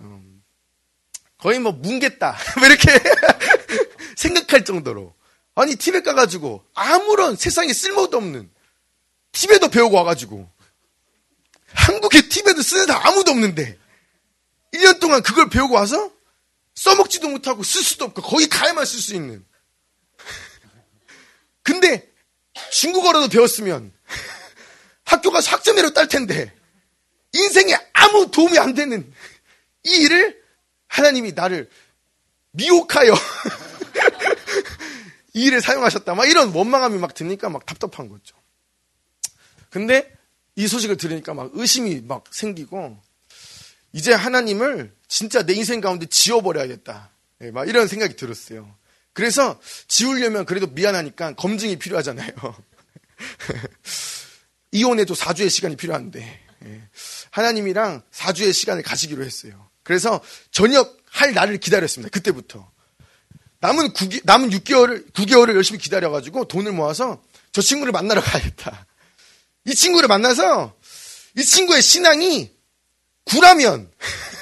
[0.01, 0.43] 음,
[1.39, 2.37] 거의 뭐 뭉겠다.
[2.59, 2.89] 뭐 이렇게
[4.17, 5.15] 생각할 정도로
[5.55, 8.51] 아니 티베트 가가지고 아무런 세상에 쓸모도 없는
[9.33, 10.51] 티베트 배우고 와가지고
[11.73, 13.79] 한국에 티베트 쓰는 사람 아무도 없는데
[14.73, 16.11] 1년 동안 그걸 배우고 와서
[16.75, 19.45] 써먹지도 못하고 쓸 수도 없고 거기 가야만 쓸 수 있는.
[21.63, 22.10] 근데
[22.71, 23.93] 중국어라도 배웠으면
[25.05, 26.53] 학교 가서 학점회로 딸 텐데
[27.33, 29.13] 인생에 아무 도움이 안 되는
[29.85, 30.41] 이 일을
[30.89, 31.69] 하나님이 나를
[32.53, 33.15] 미혹하여
[35.35, 36.15] 이 일을 사용하셨다.
[36.15, 38.37] 막 이런 원망함이 막 드니까 막 답답한 거죠.
[39.71, 40.13] 근데
[40.57, 43.01] 이 소식을 들으니까 막 의심이 막 생기고
[43.93, 47.11] 이제 하나님을 진짜 내 인생 가운데 지워버려야겠다.
[47.39, 48.75] 네, 막 이런 생각이 들었어요.
[49.21, 52.33] 그래서 지우려면 그래도 미안하니까 검증이 필요하잖아요.
[54.73, 56.89] 이혼에도 4주의 시간이 필요한데 네,
[57.31, 59.69] 하나님이랑 4주의 시간을 가시기로 했어요.
[59.83, 62.11] 그래서 저녁 할 날을 기다렸습니다.
[62.11, 62.73] 그때부터.
[63.59, 68.87] 남은 9개, 남은 6개월을, 9개월을 열심히 기다려가지고 돈을 모아서 저 친구를 만나러 가야겠다.
[69.67, 70.75] 이 친구를 만나서
[71.37, 72.51] 이 친구의 신앙이
[73.25, 73.93] 구라면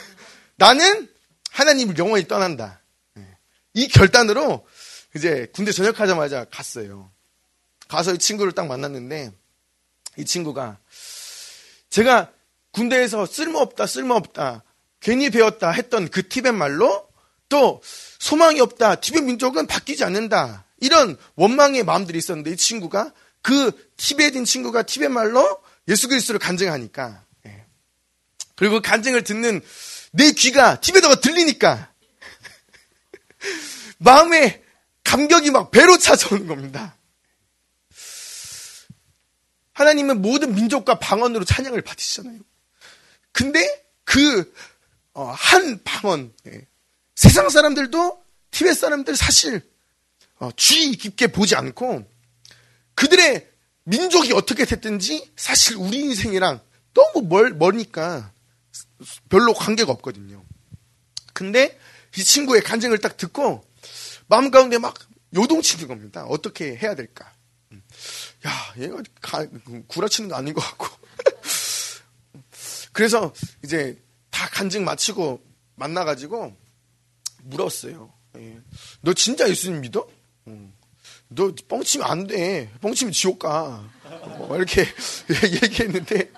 [0.55, 1.09] 나는
[1.51, 2.79] 하나님을 영원히 떠난다.
[3.79, 4.67] 이 결단으로
[5.19, 7.11] 이제 군대 전역하자마자 갔어요.
[7.89, 9.33] 가서 이 친구를 딱 만났는데
[10.17, 10.79] 이 친구가
[11.91, 12.31] 제가
[12.71, 14.63] 군대에서 쓸모없다, 쓸모없다,
[15.01, 17.09] 괜히 배웠다 했던 그 티벳 말로
[17.49, 17.83] 또
[18.19, 20.65] 소망이 없다, 티벳 민족은 바뀌지 않는다.
[20.81, 27.25] 이런 원망의 마음들이 있었는데 이 친구가 그 티벳인 친구가 티벳 말로 예수 그리스도를 간증하니까
[28.55, 29.61] 그리고 그 간증을 듣는
[30.13, 31.93] 내 귀가 티베트가 들리니까
[33.99, 34.63] 마음에
[35.09, 36.95] 감격이 막 배로 찾아오는 겁니다.
[39.73, 42.39] 하나님은 모든 민족과 방언으로 찬양을 받으시잖아요.
[43.33, 44.45] 근데 그한
[45.15, 45.35] 어,
[45.85, 46.67] 방언 예.
[47.15, 49.63] 세상 사람들도 티베트 사람들 사실
[50.41, 52.07] 어, 주의 깊게 보지 않고
[52.95, 53.49] 그들의
[53.85, 56.61] 민족이 어떻게 됐든지 사실 우리 인생이랑
[56.93, 58.31] 너무 멀, 머니까
[59.31, 60.45] 별로 관계가 없거든요.
[61.33, 61.79] 근데
[62.15, 63.68] 이 친구의 간증을 딱 듣고
[64.29, 64.95] 마음 가운데 막
[65.35, 66.25] 요동치는 겁니다.
[66.25, 67.33] 어떻게 해야 될까?
[67.73, 67.83] 음.
[68.47, 69.47] 야, 얘가 가,
[69.89, 70.87] 구라치는 거 아닌 것 같고.
[72.93, 73.33] 그래서
[73.65, 75.43] 이제 다 간증 마치고
[75.75, 76.57] 만나가지고
[77.43, 78.13] 물었어요.
[78.37, 78.61] 예.
[79.01, 80.07] 너 진짜 예수님 믿어?
[80.47, 80.73] 음.
[81.29, 82.73] 너 뻥치면 안 돼.
[82.81, 83.89] 뻥치면 지옥 가.
[84.39, 84.83] 뭐 이렇게
[85.63, 86.33] 얘기했는데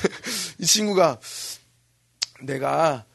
[0.58, 1.20] 이 친구가
[2.42, 3.06] 내가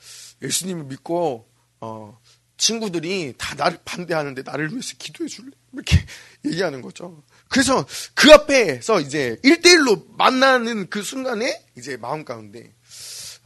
[0.42, 1.48] 예수님을 믿고
[1.80, 2.20] 어,
[2.62, 5.50] 친구들이 다 나를 반대하는데 나를 위해서 기도해 줄래?
[5.74, 5.97] 이렇게
[6.45, 7.24] 얘기하는 거죠.
[7.50, 12.71] 그래서 그 앞에서 이제 1대1로 만나는 그 순간에 이제 마음 가운데,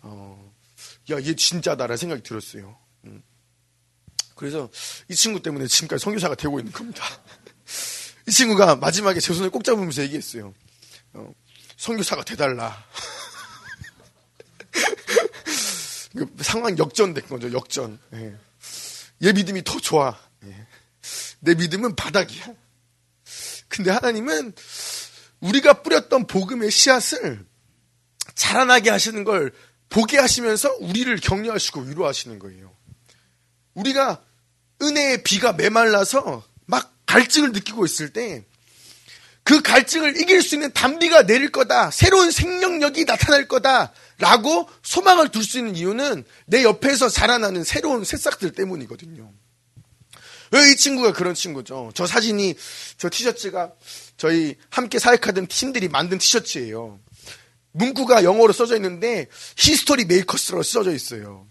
[0.01, 0.53] 어,
[1.11, 2.77] 야, 얘 진짜다라는 생각이 들었어요.
[3.05, 3.23] 음.
[4.35, 4.69] 그래서
[5.07, 7.01] 이 친구 때문에 지금까지 성교사가 되고 있는 겁니다.
[8.27, 10.53] 이 친구가 마지막에 제 손을 꼭 잡으면서 얘기했어요.
[11.13, 11.33] 어,
[11.77, 12.85] 성교사가 돼달라.
[16.17, 17.97] 그 상황 역전된 거죠, 역전.
[18.13, 18.35] 예.
[19.23, 20.17] 얘 믿음이 더 좋아.
[20.45, 20.67] 예.
[21.39, 22.47] 내 믿음은 바닥이야.
[23.67, 24.53] 근데 하나님은
[25.39, 27.45] 우리가 뿌렸던 복음의 씨앗을
[28.33, 29.51] 자라나게 하시는 걸
[29.89, 32.75] 보게 하시면서 우리를 격려하시고 위로하시는 거예요.
[33.73, 34.23] 우리가
[34.81, 38.45] 은혜의 비가 메말라서 막 갈증을 느끼고 있을 때
[39.45, 41.91] 그 갈증을 이길 수 있는 단비가 내릴 거다.
[41.91, 43.93] 새로운 생명력이 나타날 거다.
[44.17, 49.31] 라고 소망을 둘 수 있는 이유는 내 옆에서 자라나는 새로운 새싹들 때문이거든요.
[50.53, 51.91] 이 친구가 그런 친구죠.
[51.93, 52.55] 저 사진이,
[52.97, 53.73] 저 티셔츠가
[54.17, 56.99] 저희 함께 사역하던 팀들이 만든 티셔츠예요.
[57.73, 61.45] 문구가 영어로 써져 있는데 History Makers로 써져 있어요.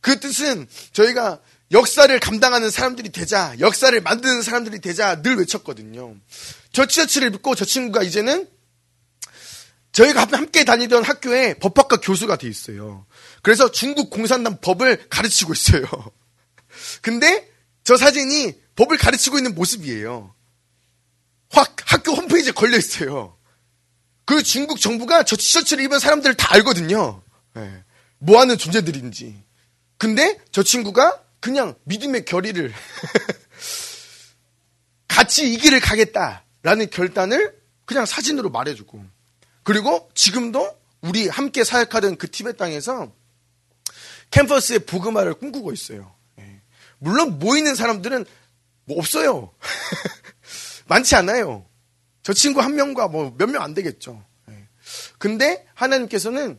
[0.00, 1.40] 그 뜻은 저희가
[1.72, 6.14] 역사를 감당하는 사람들이 되자, 역사를 만드는 사람들이 되자 늘 외쳤거든요.
[6.76, 8.46] 저 티셔츠를 입고 저 친구가 이제는
[9.92, 13.06] 저희가 함께 다니던 학교에 법학과 교수가 돼 있어요.
[13.40, 15.86] 그래서 중국 공산당 법을 가르치고 있어요.
[17.00, 17.50] 근데
[17.82, 20.34] 저 사진이 법을 가르치고 있는 모습이에요.
[21.48, 23.38] 확 학교 홈페이지에 걸려 있어요.
[24.26, 27.22] 그 중국 정부가 저 티셔츠를 입은 사람들을 다 알거든요.
[27.54, 27.84] 네.
[28.18, 29.42] 뭐 하는 존재들인지.
[29.96, 32.70] 근데 저 친구가 그냥 믿음의 결의를
[35.08, 39.00] 같이 이 길을 가겠다 라는 결단을 그냥 사진으로 말해주고
[39.62, 43.12] 그리고 지금도 우리 함께 사역하던 그 티벳 땅에서
[44.32, 46.12] 캠퍼스의 복음화를 꿈꾸고 있어요.
[46.40, 46.60] 예.
[46.98, 48.24] 물론 모이는 사람들은
[48.84, 49.54] 뭐 없어요.
[50.86, 51.64] 많지 않아요.
[52.24, 54.20] 저 친구 한 명과 뭐 몇 명 안 되겠죠.
[54.50, 54.66] 예.
[55.18, 56.58] 근데 하나님께서는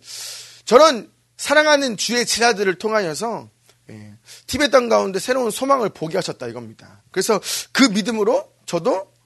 [0.64, 3.50] 저런 사랑하는 주의 제자들을 통하여서
[3.90, 4.14] 예,
[4.48, 7.04] 티베 땅 가운데 새로운 소망을 보게 하셨다 이겁니다.
[7.12, 7.42] 그래서
[7.74, 9.17] 그 믿음으로 저도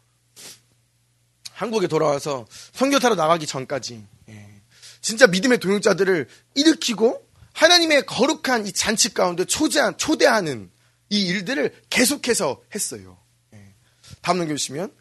[1.61, 4.61] 한국에 돌아와서 선교타러 나가기 전까지 예,
[5.01, 10.71] 진짜 믿음의 동역자들을 일으키고 하나님의 거룩한 이 잔치 가운데 초대한, 초대하는
[11.09, 13.17] 이 일들을 계속해서 했어요.
[13.53, 13.73] 예,
[14.21, 14.91] 다음 넘겨주시면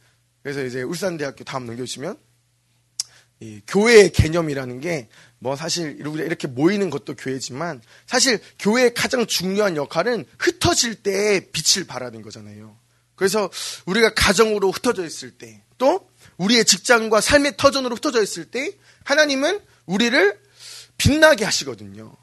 [0.42, 2.18] 그래서 이제 울산대학교 다음 넘겨주시면
[3.40, 5.08] 이 교회의 개념이라는 게
[5.42, 12.20] 뭐 사실 이렇게 모이는 것도 교회지만 사실 교회의 가장 중요한 역할은 흩어질 때 빛을 발하는
[12.20, 12.76] 거잖아요.
[13.14, 13.50] 그래서
[13.86, 16.09] 우리가 가정으로 흩어져 있을 때 또
[16.40, 18.72] 우리의 직장과 삶의 터전으로 흩어져 있을 때
[19.04, 20.40] 하나님은 우리를
[20.96, 22.16] 빛나게 하시거든요.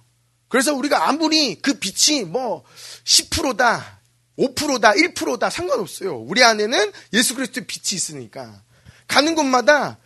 [0.47, 2.63] 그래서 우리가 아무리 그 빛이 뭐
[3.03, 3.99] 10%다,
[4.37, 6.17] 5%다, 1%다 상관없어요.
[6.17, 8.61] 우리 안에는 예수 그리스도의 빛이 있으니까
[9.07, 9.97] 가는 곳마다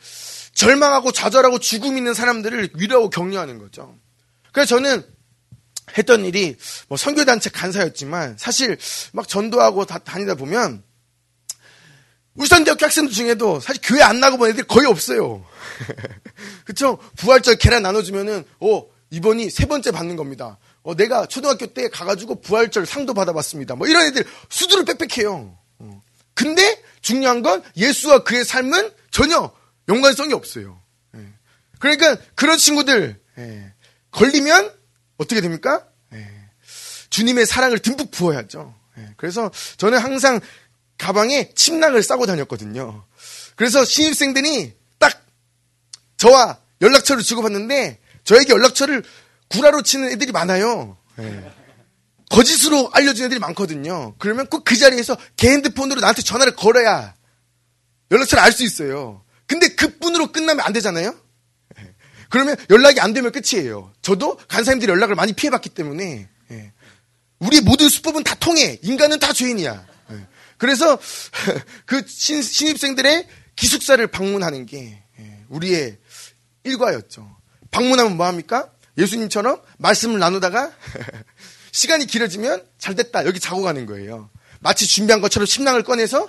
[0.54, 3.98] 절망하고 좌절하고 죽음 있는 사람들을 위로하고 격려하는 거죠.
[4.52, 5.06] 그래서 저는
[5.98, 8.78] 했던 일이 뭐 선교단체 간사였지만 사실
[9.14, 10.84] 막 전도하고 다, 다니다 보면
[12.36, 15.46] 울산대학교 학생들 중에도 사실 교회 안 나고 본 애들이 거의 없어요.
[16.66, 16.98] 그쵸?
[17.18, 20.58] 부활절 계란 나눠주면은, 어, 이번이 세 번째 받는 겁니다.
[20.84, 23.76] 어, 내가 초등학교 때 가가지고 부활절 상도 받아봤습니다.
[23.76, 25.58] 뭐 이런 애들 수두를 빽빽해요.
[25.80, 26.04] 어.
[26.34, 29.52] 근데 중요한 건 예수와 그의 삶은 전혀
[29.90, 30.82] 연관성이 없어요.
[31.16, 31.28] 예.
[31.80, 33.74] 그러니까 그런 친구들 예.
[34.12, 34.74] 걸리면
[35.18, 35.86] 어떻게 됩니까?
[36.14, 36.26] 예.
[37.10, 38.74] 주님의 사랑을 듬뿍 부어야죠.
[39.18, 40.40] 그래서 저는 항상
[41.02, 43.04] 가방에 침낭을 싸고 다녔거든요.
[43.56, 45.26] 그래서 신입생들이 딱
[46.18, 49.04] 저와 연락처를 주고받는데 저에게 연락처를
[49.50, 50.98] 구라로 치는 애들이 많아요.
[52.30, 54.14] 거짓으로 알려준 애들이 많거든요.
[54.20, 57.16] 그러면 꼭 그 자리에서 개 핸드폰으로 나한테 전화를 걸어야
[58.12, 59.24] 연락처를 알 수 있어요.
[59.48, 61.16] 근데 그 분으로 끝나면 안 되잖아요?
[62.30, 63.92] 그러면 연락이 안 되면 끝이에요.
[64.02, 66.74] 저도 간사님들이 연락을 많이 피해봤기 때문에, 예.
[67.40, 68.80] 우리 모든 수법은 다 통해.
[68.84, 69.91] 인간은 다 죄인이야.
[70.62, 70.66] 예.
[70.66, 71.00] 그래서
[71.86, 75.98] 그 신, 신입생들의 기숙사를 방문하는 게 예, 우리의
[76.64, 77.38] 일과였죠.
[77.72, 78.72] 방문하면 뭐합니까?
[78.98, 80.72] 예수님처럼 말씀을 나누다가
[81.72, 83.26] 시간이 길어지면 잘 됐다.
[83.26, 84.30] 여기 자고 가는 거예요.
[84.60, 86.28] 마치 준비한 것처럼 침낭을 꺼내서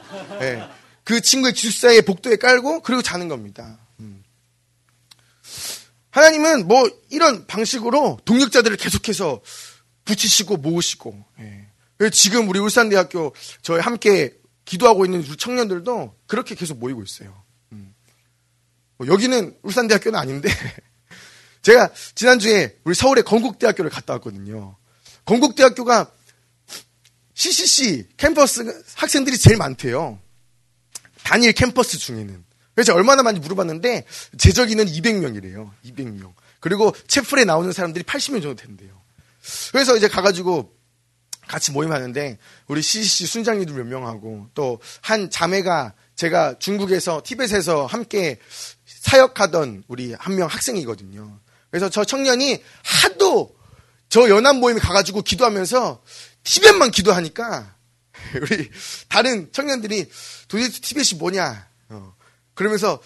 [1.05, 3.79] 그 친구의 기숙사에 복도에 깔고 그리고 자는 겁니다.
[4.01, 4.23] 음.
[6.11, 9.43] 하나님은 뭐 이런 방식으로 동력자들을 계속해서
[10.05, 11.72] 붙이시고 모으시고 예.
[12.11, 14.35] 지금 우리 울산대학교 저희 함께
[14.65, 17.43] 기도하고 있는 청년들도 그렇게 계속 모이고 있어요.
[17.73, 17.95] 음.
[18.97, 20.49] 뭐 여기는 울산대학교는 아닌데
[21.63, 24.77] 제가 지난주에 우리 서울의 건국대학교를 갔다 왔거든요.
[25.25, 26.11] 건국대학교가
[27.35, 30.19] CCC 캠퍼스 학생들이 제일 많대요.
[31.23, 32.45] 단일 캠퍼스 중에는.
[32.75, 34.05] 그래서 제가 얼마나 많이 물어봤는데
[34.39, 35.71] 제적인은 200명이래요.
[35.85, 36.33] 200명.
[36.61, 39.01] 그리고 채플에 나오는 사람들이 80명 정도 된대요.
[39.73, 40.73] 그래서 이제 가가지고
[41.49, 48.39] 같이 모임하는데 우리 CCC 순장님들 몇 명하고 또 한 자매가 제가 중국에서 티벳에서 함께
[48.87, 51.41] 사역하던 우리 한 명 학생이거든요.
[51.71, 53.55] 그래서 저 청년이 하도
[54.09, 56.03] 저 연합 모임에 가가지고 기도하면서
[56.45, 57.75] 티벳만 기도하니까
[58.41, 58.71] 우리
[59.09, 60.11] 다른 청년들이
[60.49, 61.67] 도대체 티벳이 뭐냐?
[61.89, 62.15] 어.
[62.55, 63.03] 그러면서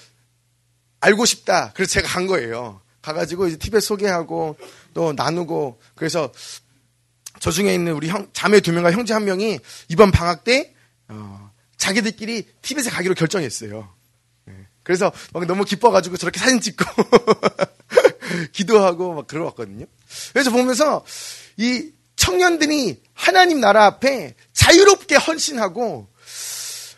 [1.00, 1.72] 알고 싶다.
[1.74, 2.80] 그래서 제가 간 거예요.
[3.02, 4.56] 가가지고 이제 티벳 소개하고
[4.92, 6.32] 또 나누고 그래서
[7.40, 10.74] 저 중에 있는 우리 형, 자매 두 명과 형제 한 명이 이번 방학 때
[11.08, 13.92] 어, 자기들끼리 티벳에 가기로 결정했어요.
[14.46, 14.54] 네.
[14.82, 15.12] 그래서
[15.46, 16.84] 너무 기뻐가지고 저렇게 사진 찍고
[18.52, 19.86] 기도하고 막 그러왔거든요.
[20.32, 21.04] 그래서 보면서
[21.56, 26.08] 이 청년들이 하나님 나라 앞에 자유롭게 헌신하고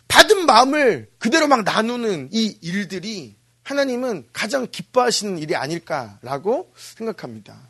[0.07, 7.69] 받은 마음을 그대로 막 나누는 이 일들이 하나님은 가장 기뻐하시는 일이 아닐까라고 생각합니다.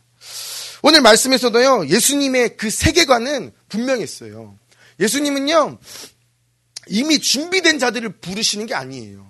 [0.82, 4.58] 오늘 말씀에서도요, 예수님의 그 세계관은 분명했어요.
[5.00, 5.78] 예수님은요,
[6.88, 9.28] 이미 준비된 자들을 부르시는 게 아니에요.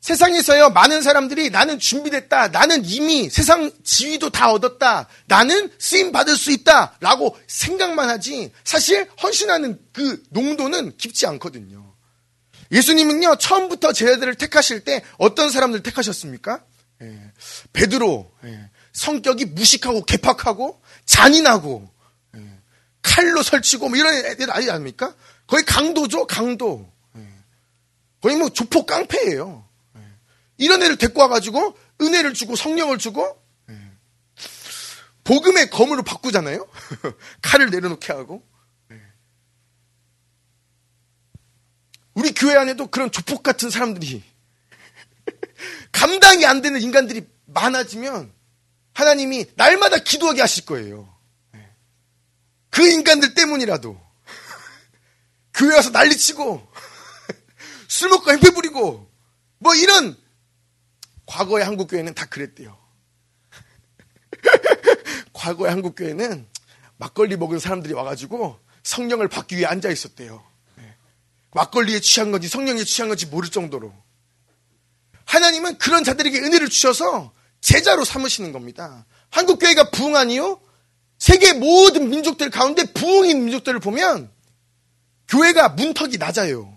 [0.00, 2.48] 세상에서요, 많은 사람들이 나는 준비됐다.
[2.48, 5.08] 나는 이미 세상 지위도 다 얻었다.
[5.26, 6.96] 나는 쓰임 받을 수 있다.
[7.00, 11.92] 라고 생각만 하지, 사실 헌신하는 그 농도는 깊지 않거든요.
[12.70, 16.62] 예수님은요, 처음부터 제자들을 택하실 때 어떤 사람들 택하셨습니까?
[17.02, 17.32] 예,
[17.72, 21.88] 베드로, 예, 성격이 무식하고 개팍하고 잔인하고,
[22.36, 22.60] 예,
[23.02, 25.14] 칼로 설치고 뭐 이런 애들 아니 아닙니까?
[25.46, 26.90] 거의 강도죠, 강도.
[27.16, 27.28] 예,
[28.22, 29.64] 거의 뭐 조폭 깡패예요.
[30.58, 33.78] 이런 애를 데리고 와가지고 은혜를 주고 성령을 주고 예.
[35.24, 36.66] 복음의 검으로 바꾸잖아요.
[37.42, 38.42] 칼을 내려놓게 하고.
[38.92, 39.00] 예.
[42.14, 44.24] 우리 교회 안에도 그런 조폭 같은 사람들이
[45.92, 48.32] 감당이 안 되는 인간들이 많아지면
[48.96, 51.14] 하나님이 날마다 기도하게 하실 거예요.
[51.54, 51.70] 예.
[52.70, 54.00] 그 인간들 때문이라도
[55.52, 56.66] 교회 와서 난리치고
[57.88, 59.12] 술 먹고 행패 부리고
[59.58, 60.16] 뭐 이런
[61.26, 62.78] 과거의 한국 교회는 다 그랬대요.
[65.34, 66.48] 과거의 한국 교회는
[66.96, 70.42] 막걸리 먹은 사람들이 와가지고 성령을 받기 위해 앉아 있었대요.
[70.76, 70.96] 네.
[71.52, 73.92] 막걸리에 취한 건지 성령에 취한 건지 모를 정도로.
[75.26, 79.06] 하나님은 그런 자들에게 은혜를 주셔서 제자로 삼으시는 겁니다.
[79.30, 80.60] 한국 교회가 부흥하니요?
[81.18, 84.30] 세계 모든 민족들 가운데 부흥인 민족들을 보면
[85.28, 86.76] 교회가 문턱이 낮아요.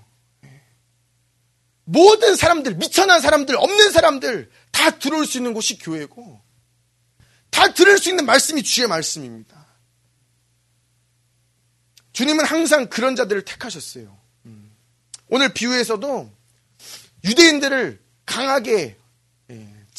[1.83, 6.39] 모든 사람들, 미천한 사람들, 없는 사람들 다 들어올 수 있는 곳이 교회고
[7.49, 9.65] 다 들을 수 있는 말씀이 주의 말씀입니다.
[12.13, 14.15] 주님은 항상 그런 자들을 택하셨어요.
[14.45, 14.71] 음.
[15.29, 16.31] 오늘 비유에서도
[17.23, 18.98] 유대인들을 강하게 예,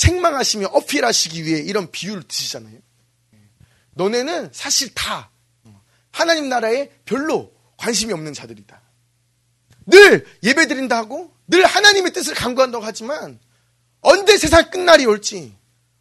[0.00, 2.74] 책망하시며 어필하시기 위해 이런 비유를 드시잖아요.
[2.74, 3.38] 예.
[3.92, 5.30] 너네는 사실 다
[5.64, 8.80] 어, 하나님 나라에 별로 관심이 없는 자들이다.
[9.86, 13.38] 늘 예배 드린다 하고 늘 하나님의 뜻을 강구한다고 하지만
[14.00, 15.54] 언제 세상 끝날이 올지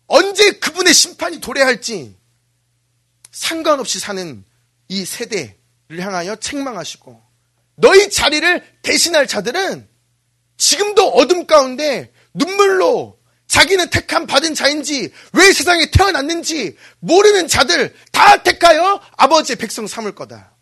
[0.07, 2.15] 언제 그분의 심판이 도래할지
[3.31, 4.45] 상관없이 사는
[4.87, 7.21] 이 세대를 향하여 책망하시고
[7.75, 9.89] 너희 자리를 대신할 자들은
[10.55, 13.18] 지금도 어둠 가운데 눈물로
[13.49, 20.53] 자기는 택함 받은 자인지 왜 세상에 태어났는지 모르는 자들 다 택하여 아버지의 백성 삼을 거다.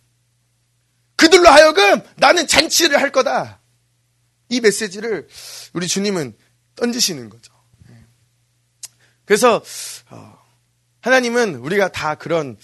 [1.17, 3.59] 그들로 하여금 나는 잔치를 할 거다.
[4.49, 5.27] 이 메시지를
[5.73, 6.35] 우리 주님은
[6.75, 7.53] 던지시는 거죠.
[9.25, 9.61] 그래서
[10.09, 10.37] 어,
[11.01, 12.57] 하나님은 우리가 다 그런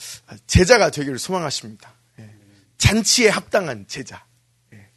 [0.48, 1.94] 제자가 되기를 소망하십니다.
[2.20, 2.30] 예.
[2.78, 4.26] 잔치에 합당한 제자.
[4.74, 4.90] 예.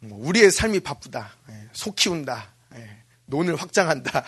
[0.00, 1.34] 뭐 우리의 삶이 바쁘다.
[1.48, 1.68] 예.
[1.72, 2.54] 소 키운다.
[3.32, 4.24] 논을 확장한다.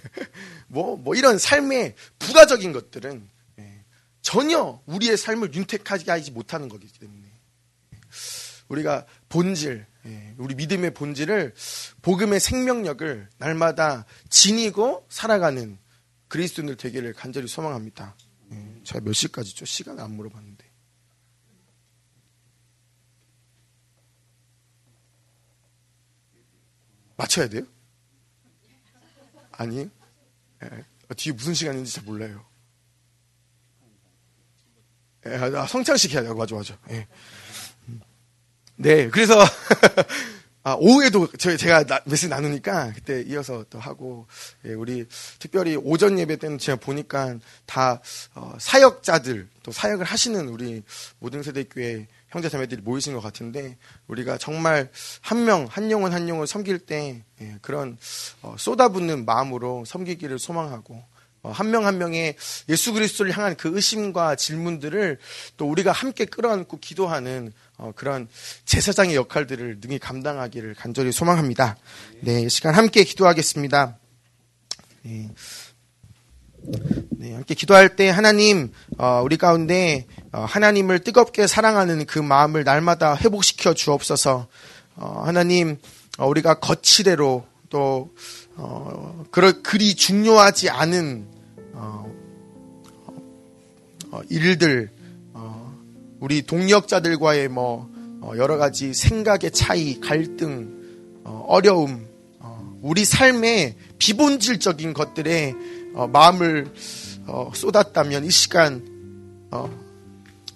[0.66, 3.28] 뭐, 뭐 이런 삶의 부가적인 것들은
[4.22, 7.30] 전혀 우리의 삶을 윤택하게 하지 못하는 거기 때문에
[8.68, 11.54] 우리가 본질, 예, 우리 믿음의 본질을
[12.02, 15.78] 복음의 생명력을 날마다 지니고 살아가는
[16.28, 18.16] 그리스도인들 되기를 간절히 소망합니다.
[18.52, 19.64] 예, 제가 몇 시까지죠?
[19.64, 20.64] 시간 안 물어봤는데.
[27.16, 27.64] 맞춰야 돼요?
[29.60, 29.90] 아니,
[30.62, 30.68] 예,
[31.14, 32.46] 뒤에 무슨 시간인지 잘 몰라요.
[35.26, 36.32] 예, 아, 성창식 해야 돼.
[36.32, 36.78] 맞아, 맞아.
[36.88, 37.06] 예.
[38.76, 39.34] 네, 그래서
[40.64, 44.26] 아, 오후에도 저희 제가 나, 메시지 나누니까 그때 이어서 또 하고
[44.64, 45.06] 예, 우리
[45.38, 48.00] 특별히 오전 예배 때는 제가 보니까 다
[48.34, 50.82] 어, 사역자들 또 사역을 하시는 우리
[51.18, 54.90] 모든 세대 교회 형제 자매들이 모이신 것 같은데 우리가 정말
[55.20, 57.98] 한 명 한 영혼 한 영혼 섬길 때 예, 그런
[58.42, 61.02] 어, 쏟아붓는 마음으로 섬기기를 소망하고
[61.42, 62.36] 어, 한명 한 명의
[62.68, 65.18] 예수 그리스도를 향한 그 의심과 질문들을
[65.56, 68.28] 또 우리가 함께 끌어안고 기도하는 어, 그런
[68.66, 71.78] 제사장의 역할들을 능히 감당하기를 간절히 소망합니다.
[72.20, 73.96] 네, 시간 함께 기도하겠습니다.
[75.02, 75.30] 네.
[77.10, 83.16] 네, 함께 기도할 때 하나님 어, 우리 가운데 어, 하나님을 뜨겁게 사랑하는 그 마음을 날마다
[83.16, 84.46] 회복시켜 주옵소서.
[84.96, 85.78] 어, 하나님
[86.18, 88.10] 어, 우리가 거치대로 또
[88.56, 91.26] 어, 그럴 그리 중요하지 않은
[91.72, 92.12] 어,
[94.10, 94.90] 어, 일들
[96.20, 97.88] 우리 동력자들과의 뭐
[98.20, 100.68] 어, 여러 가지 생각의 차이, 갈등,
[101.24, 102.06] 어, 어려움,
[102.38, 105.54] 어, 우리 삶의 비본질적인 것들에
[106.12, 106.72] 마음을
[107.54, 108.84] 쏟았다면 이 시간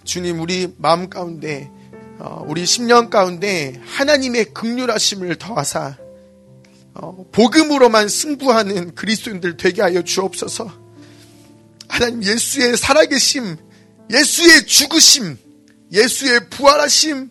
[0.04, 1.70] 주님 우리 마음 가운데
[2.46, 5.96] 우리 10년 가운데 하나님의 극률하심을 더하사
[7.32, 10.84] 복음으로만 승부하는 그리스도인들 되게 하여 주옵소서.
[11.88, 13.56] 하나님 예수의 살아계심,
[14.12, 15.36] 예수의 죽으심,
[15.92, 17.30] 예수의 부활하심,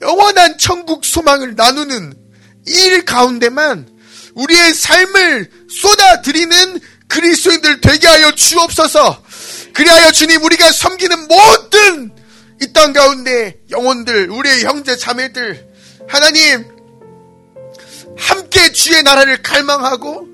[0.00, 2.14] 영원한 천국 소망을 나누는
[2.66, 3.88] 일 가운데만
[4.34, 6.80] 우리의 삶을 쏟아드리는
[7.12, 9.22] 그리스도인들 되게 하여 주옵소서.
[9.74, 12.10] 그리하여 주님 우리가 섬기는 모든
[12.62, 15.66] 이 땅 가운데 영혼들, 우리의 형제 자매들
[16.08, 16.64] 하나님
[18.16, 20.28] 함께 주의 나라를 갈망하고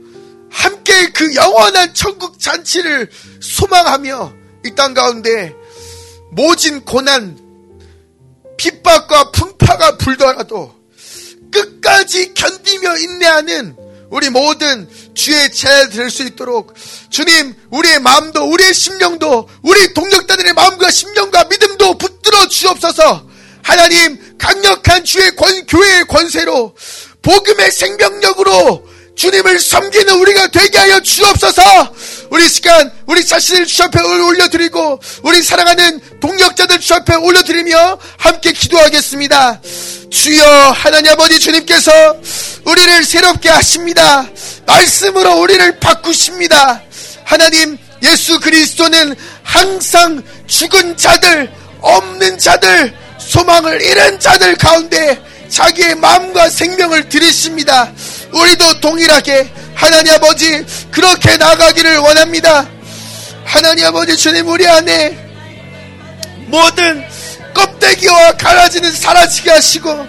[0.51, 3.11] 함께 그 영원한 천국 잔치를
[3.41, 4.33] 소망하며
[4.67, 5.55] 이 땅 가운데
[6.31, 7.39] 모진 고난,
[8.59, 10.75] 핍박과 풍파가 불더라도
[11.51, 13.75] 끝까지 견디며 인내하는
[14.11, 16.75] 우리 모든 주의 제자 될수 있도록
[17.11, 23.29] 주님 우리의 마음도 우리의 심령도 우리 동력자들의 마음과 심령과 믿음도 붙들어 주옵소서.
[23.63, 26.75] 하나님 강력한 주의 권, 교회의 권세로
[27.21, 31.63] 복음의 생명력으로 주님을 섬기는 우리가 되게 하여 주옵소서.
[32.31, 39.61] 우리 시간 우리 자신을 주 앞에 올려드리고 우리 사랑하는 동력자들 주 앞에 올려드리며 함께 기도하겠습니다
[40.11, 41.93] 주여 하나님 아버지 주님께서
[42.65, 44.27] 우리를 새롭게 하십니다
[44.67, 46.83] 말씀으로 우리를 바꾸십니다
[47.25, 51.51] 하나님 예수 그리스도는 항상 죽은 자들
[51.81, 57.91] 없는 자들 소망을 잃은 자들 가운데 자기의 마음과 생명을 들이십니다.
[58.33, 62.69] 우리도 동일하게 하나님 아버지 그렇게 나가기를 원합니다.
[63.45, 65.19] 하나님 아버지 주님 우리 안에
[66.47, 67.08] 모든
[67.55, 70.07] 껍데기와 갈라지는 사라지게 하시고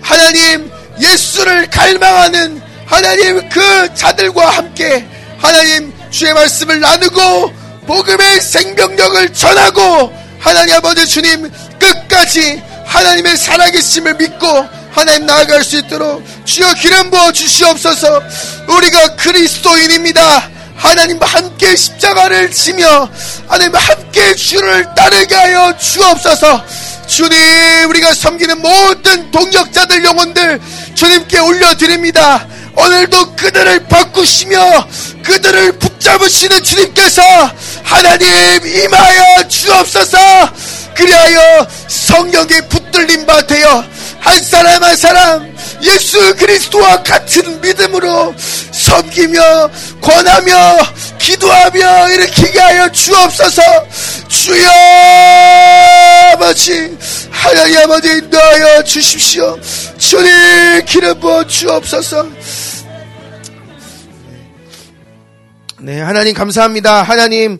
[0.00, 0.70] 하나님
[1.00, 5.06] 예수를 갈망하는 하나님 그 자들과 함께
[5.38, 7.52] 하나님 주의 말씀을 나누고
[7.86, 14.46] 복음의 생명력을 전하고 하나님 아버지 주님 끝까지 하나님의 살아계심을 믿고
[14.92, 18.22] 하나님 나아갈 수 있도록 주여 기름 부어 주시옵소서.
[18.68, 20.50] 우리가 그리스도인입니다
[20.80, 23.08] 하나님과 함께 십자가를 지며
[23.46, 26.64] 하나님과 함께 주를 따르게 하여 주옵소서.
[27.06, 30.60] 주님 우리가 섬기는 모든 동력자들 영혼들
[30.94, 32.46] 주님께 올려드립니다.
[32.76, 34.86] 오늘도 그들을 바꾸시며
[35.22, 37.22] 그들을 붙잡으시는 주님께서
[37.82, 38.28] 하나님
[38.64, 40.18] 임하여 주옵소서.
[40.94, 43.84] 그리하여 성령의 붙들림 바 되어
[44.20, 45.49] 한 사람 한 사람
[45.82, 48.34] 예수 그리스도와 같은 믿음으로
[48.72, 49.70] 섬기며
[50.00, 50.78] 권하며
[51.18, 53.62] 기도하며 일으키게 하여 주옵소서.
[54.28, 54.70] 주여
[56.32, 56.96] 아버지
[57.30, 59.58] 하나님 아버지 인도하여 주십시오.
[59.98, 62.26] 주님 기름 부어 주옵소서.
[65.80, 67.02] 네 하나님 감사합니다.
[67.02, 67.58] 하나님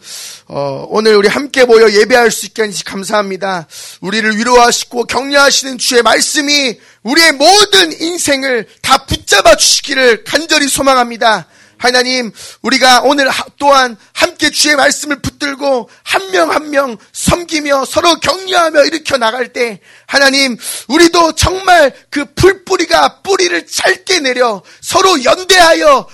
[0.53, 3.69] 어, 오늘 우리 함께 모여 예배할 수 있게 하시 감사합니다.
[4.01, 11.47] 우리를 위로하시고 격려하시는 주의 말씀이 우리의 모든 인생을 다 붙잡아 주시기를 간절히 소망합니다.
[11.79, 12.31] 하나님,
[12.61, 13.27] 우리가 오늘
[13.59, 19.81] 또한 함께 주의 말씀을 붙들고 한 명 한 명 섬기며 서로 격려하며 일으켜 나갈 때
[20.07, 26.07] 하나님, 우리도 정말 그 풀뿌리가 뿌리를 짧게 내려 서로 연대하여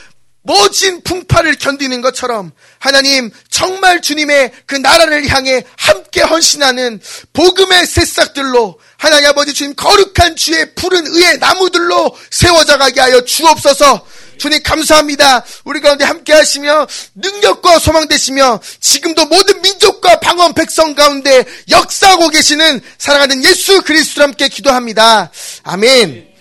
[0.46, 7.00] 모진 풍파를 견디는 것처럼 하나님 정말 주님의 그 나라를 향해 함께 헌신하는
[7.32, 14.06] 복음의 새싹들로 하나님 아버지 주님 거룩한 주의 푸른 의의 나무들로 세워져 가게 하여 주옵소서
[14.38, 15.44] 주님 감사합니다.
[15.64, 22.80] 우리 가운데 함께 하시며 능력과 소망 되시며 지금도 모든 민족과 방언 백성 가운데 역사하고 계시는
[22.98, 25.30] 사랑하는 예수 그리스도와 함께 기도합니다.
[25.62, 26.35] 아멘.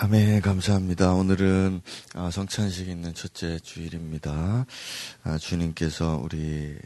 [0.00, 1.12] 아멘, 감사합니다.
[1.12, 1.80] 오늘은
[2.14, 4.64] 아, 성찬식 있는 첫째 주일입니다.
[5.24, 6.76] 아, 주님께서 우리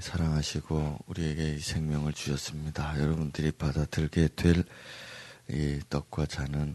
[0.00, 2.98] 사랑하시고 우리에게 이 생명을 주셨습니다.
[2.98, 4.64] 여러분들이 받아들게 될
[5.48, 6.74] 이 떡과 잔은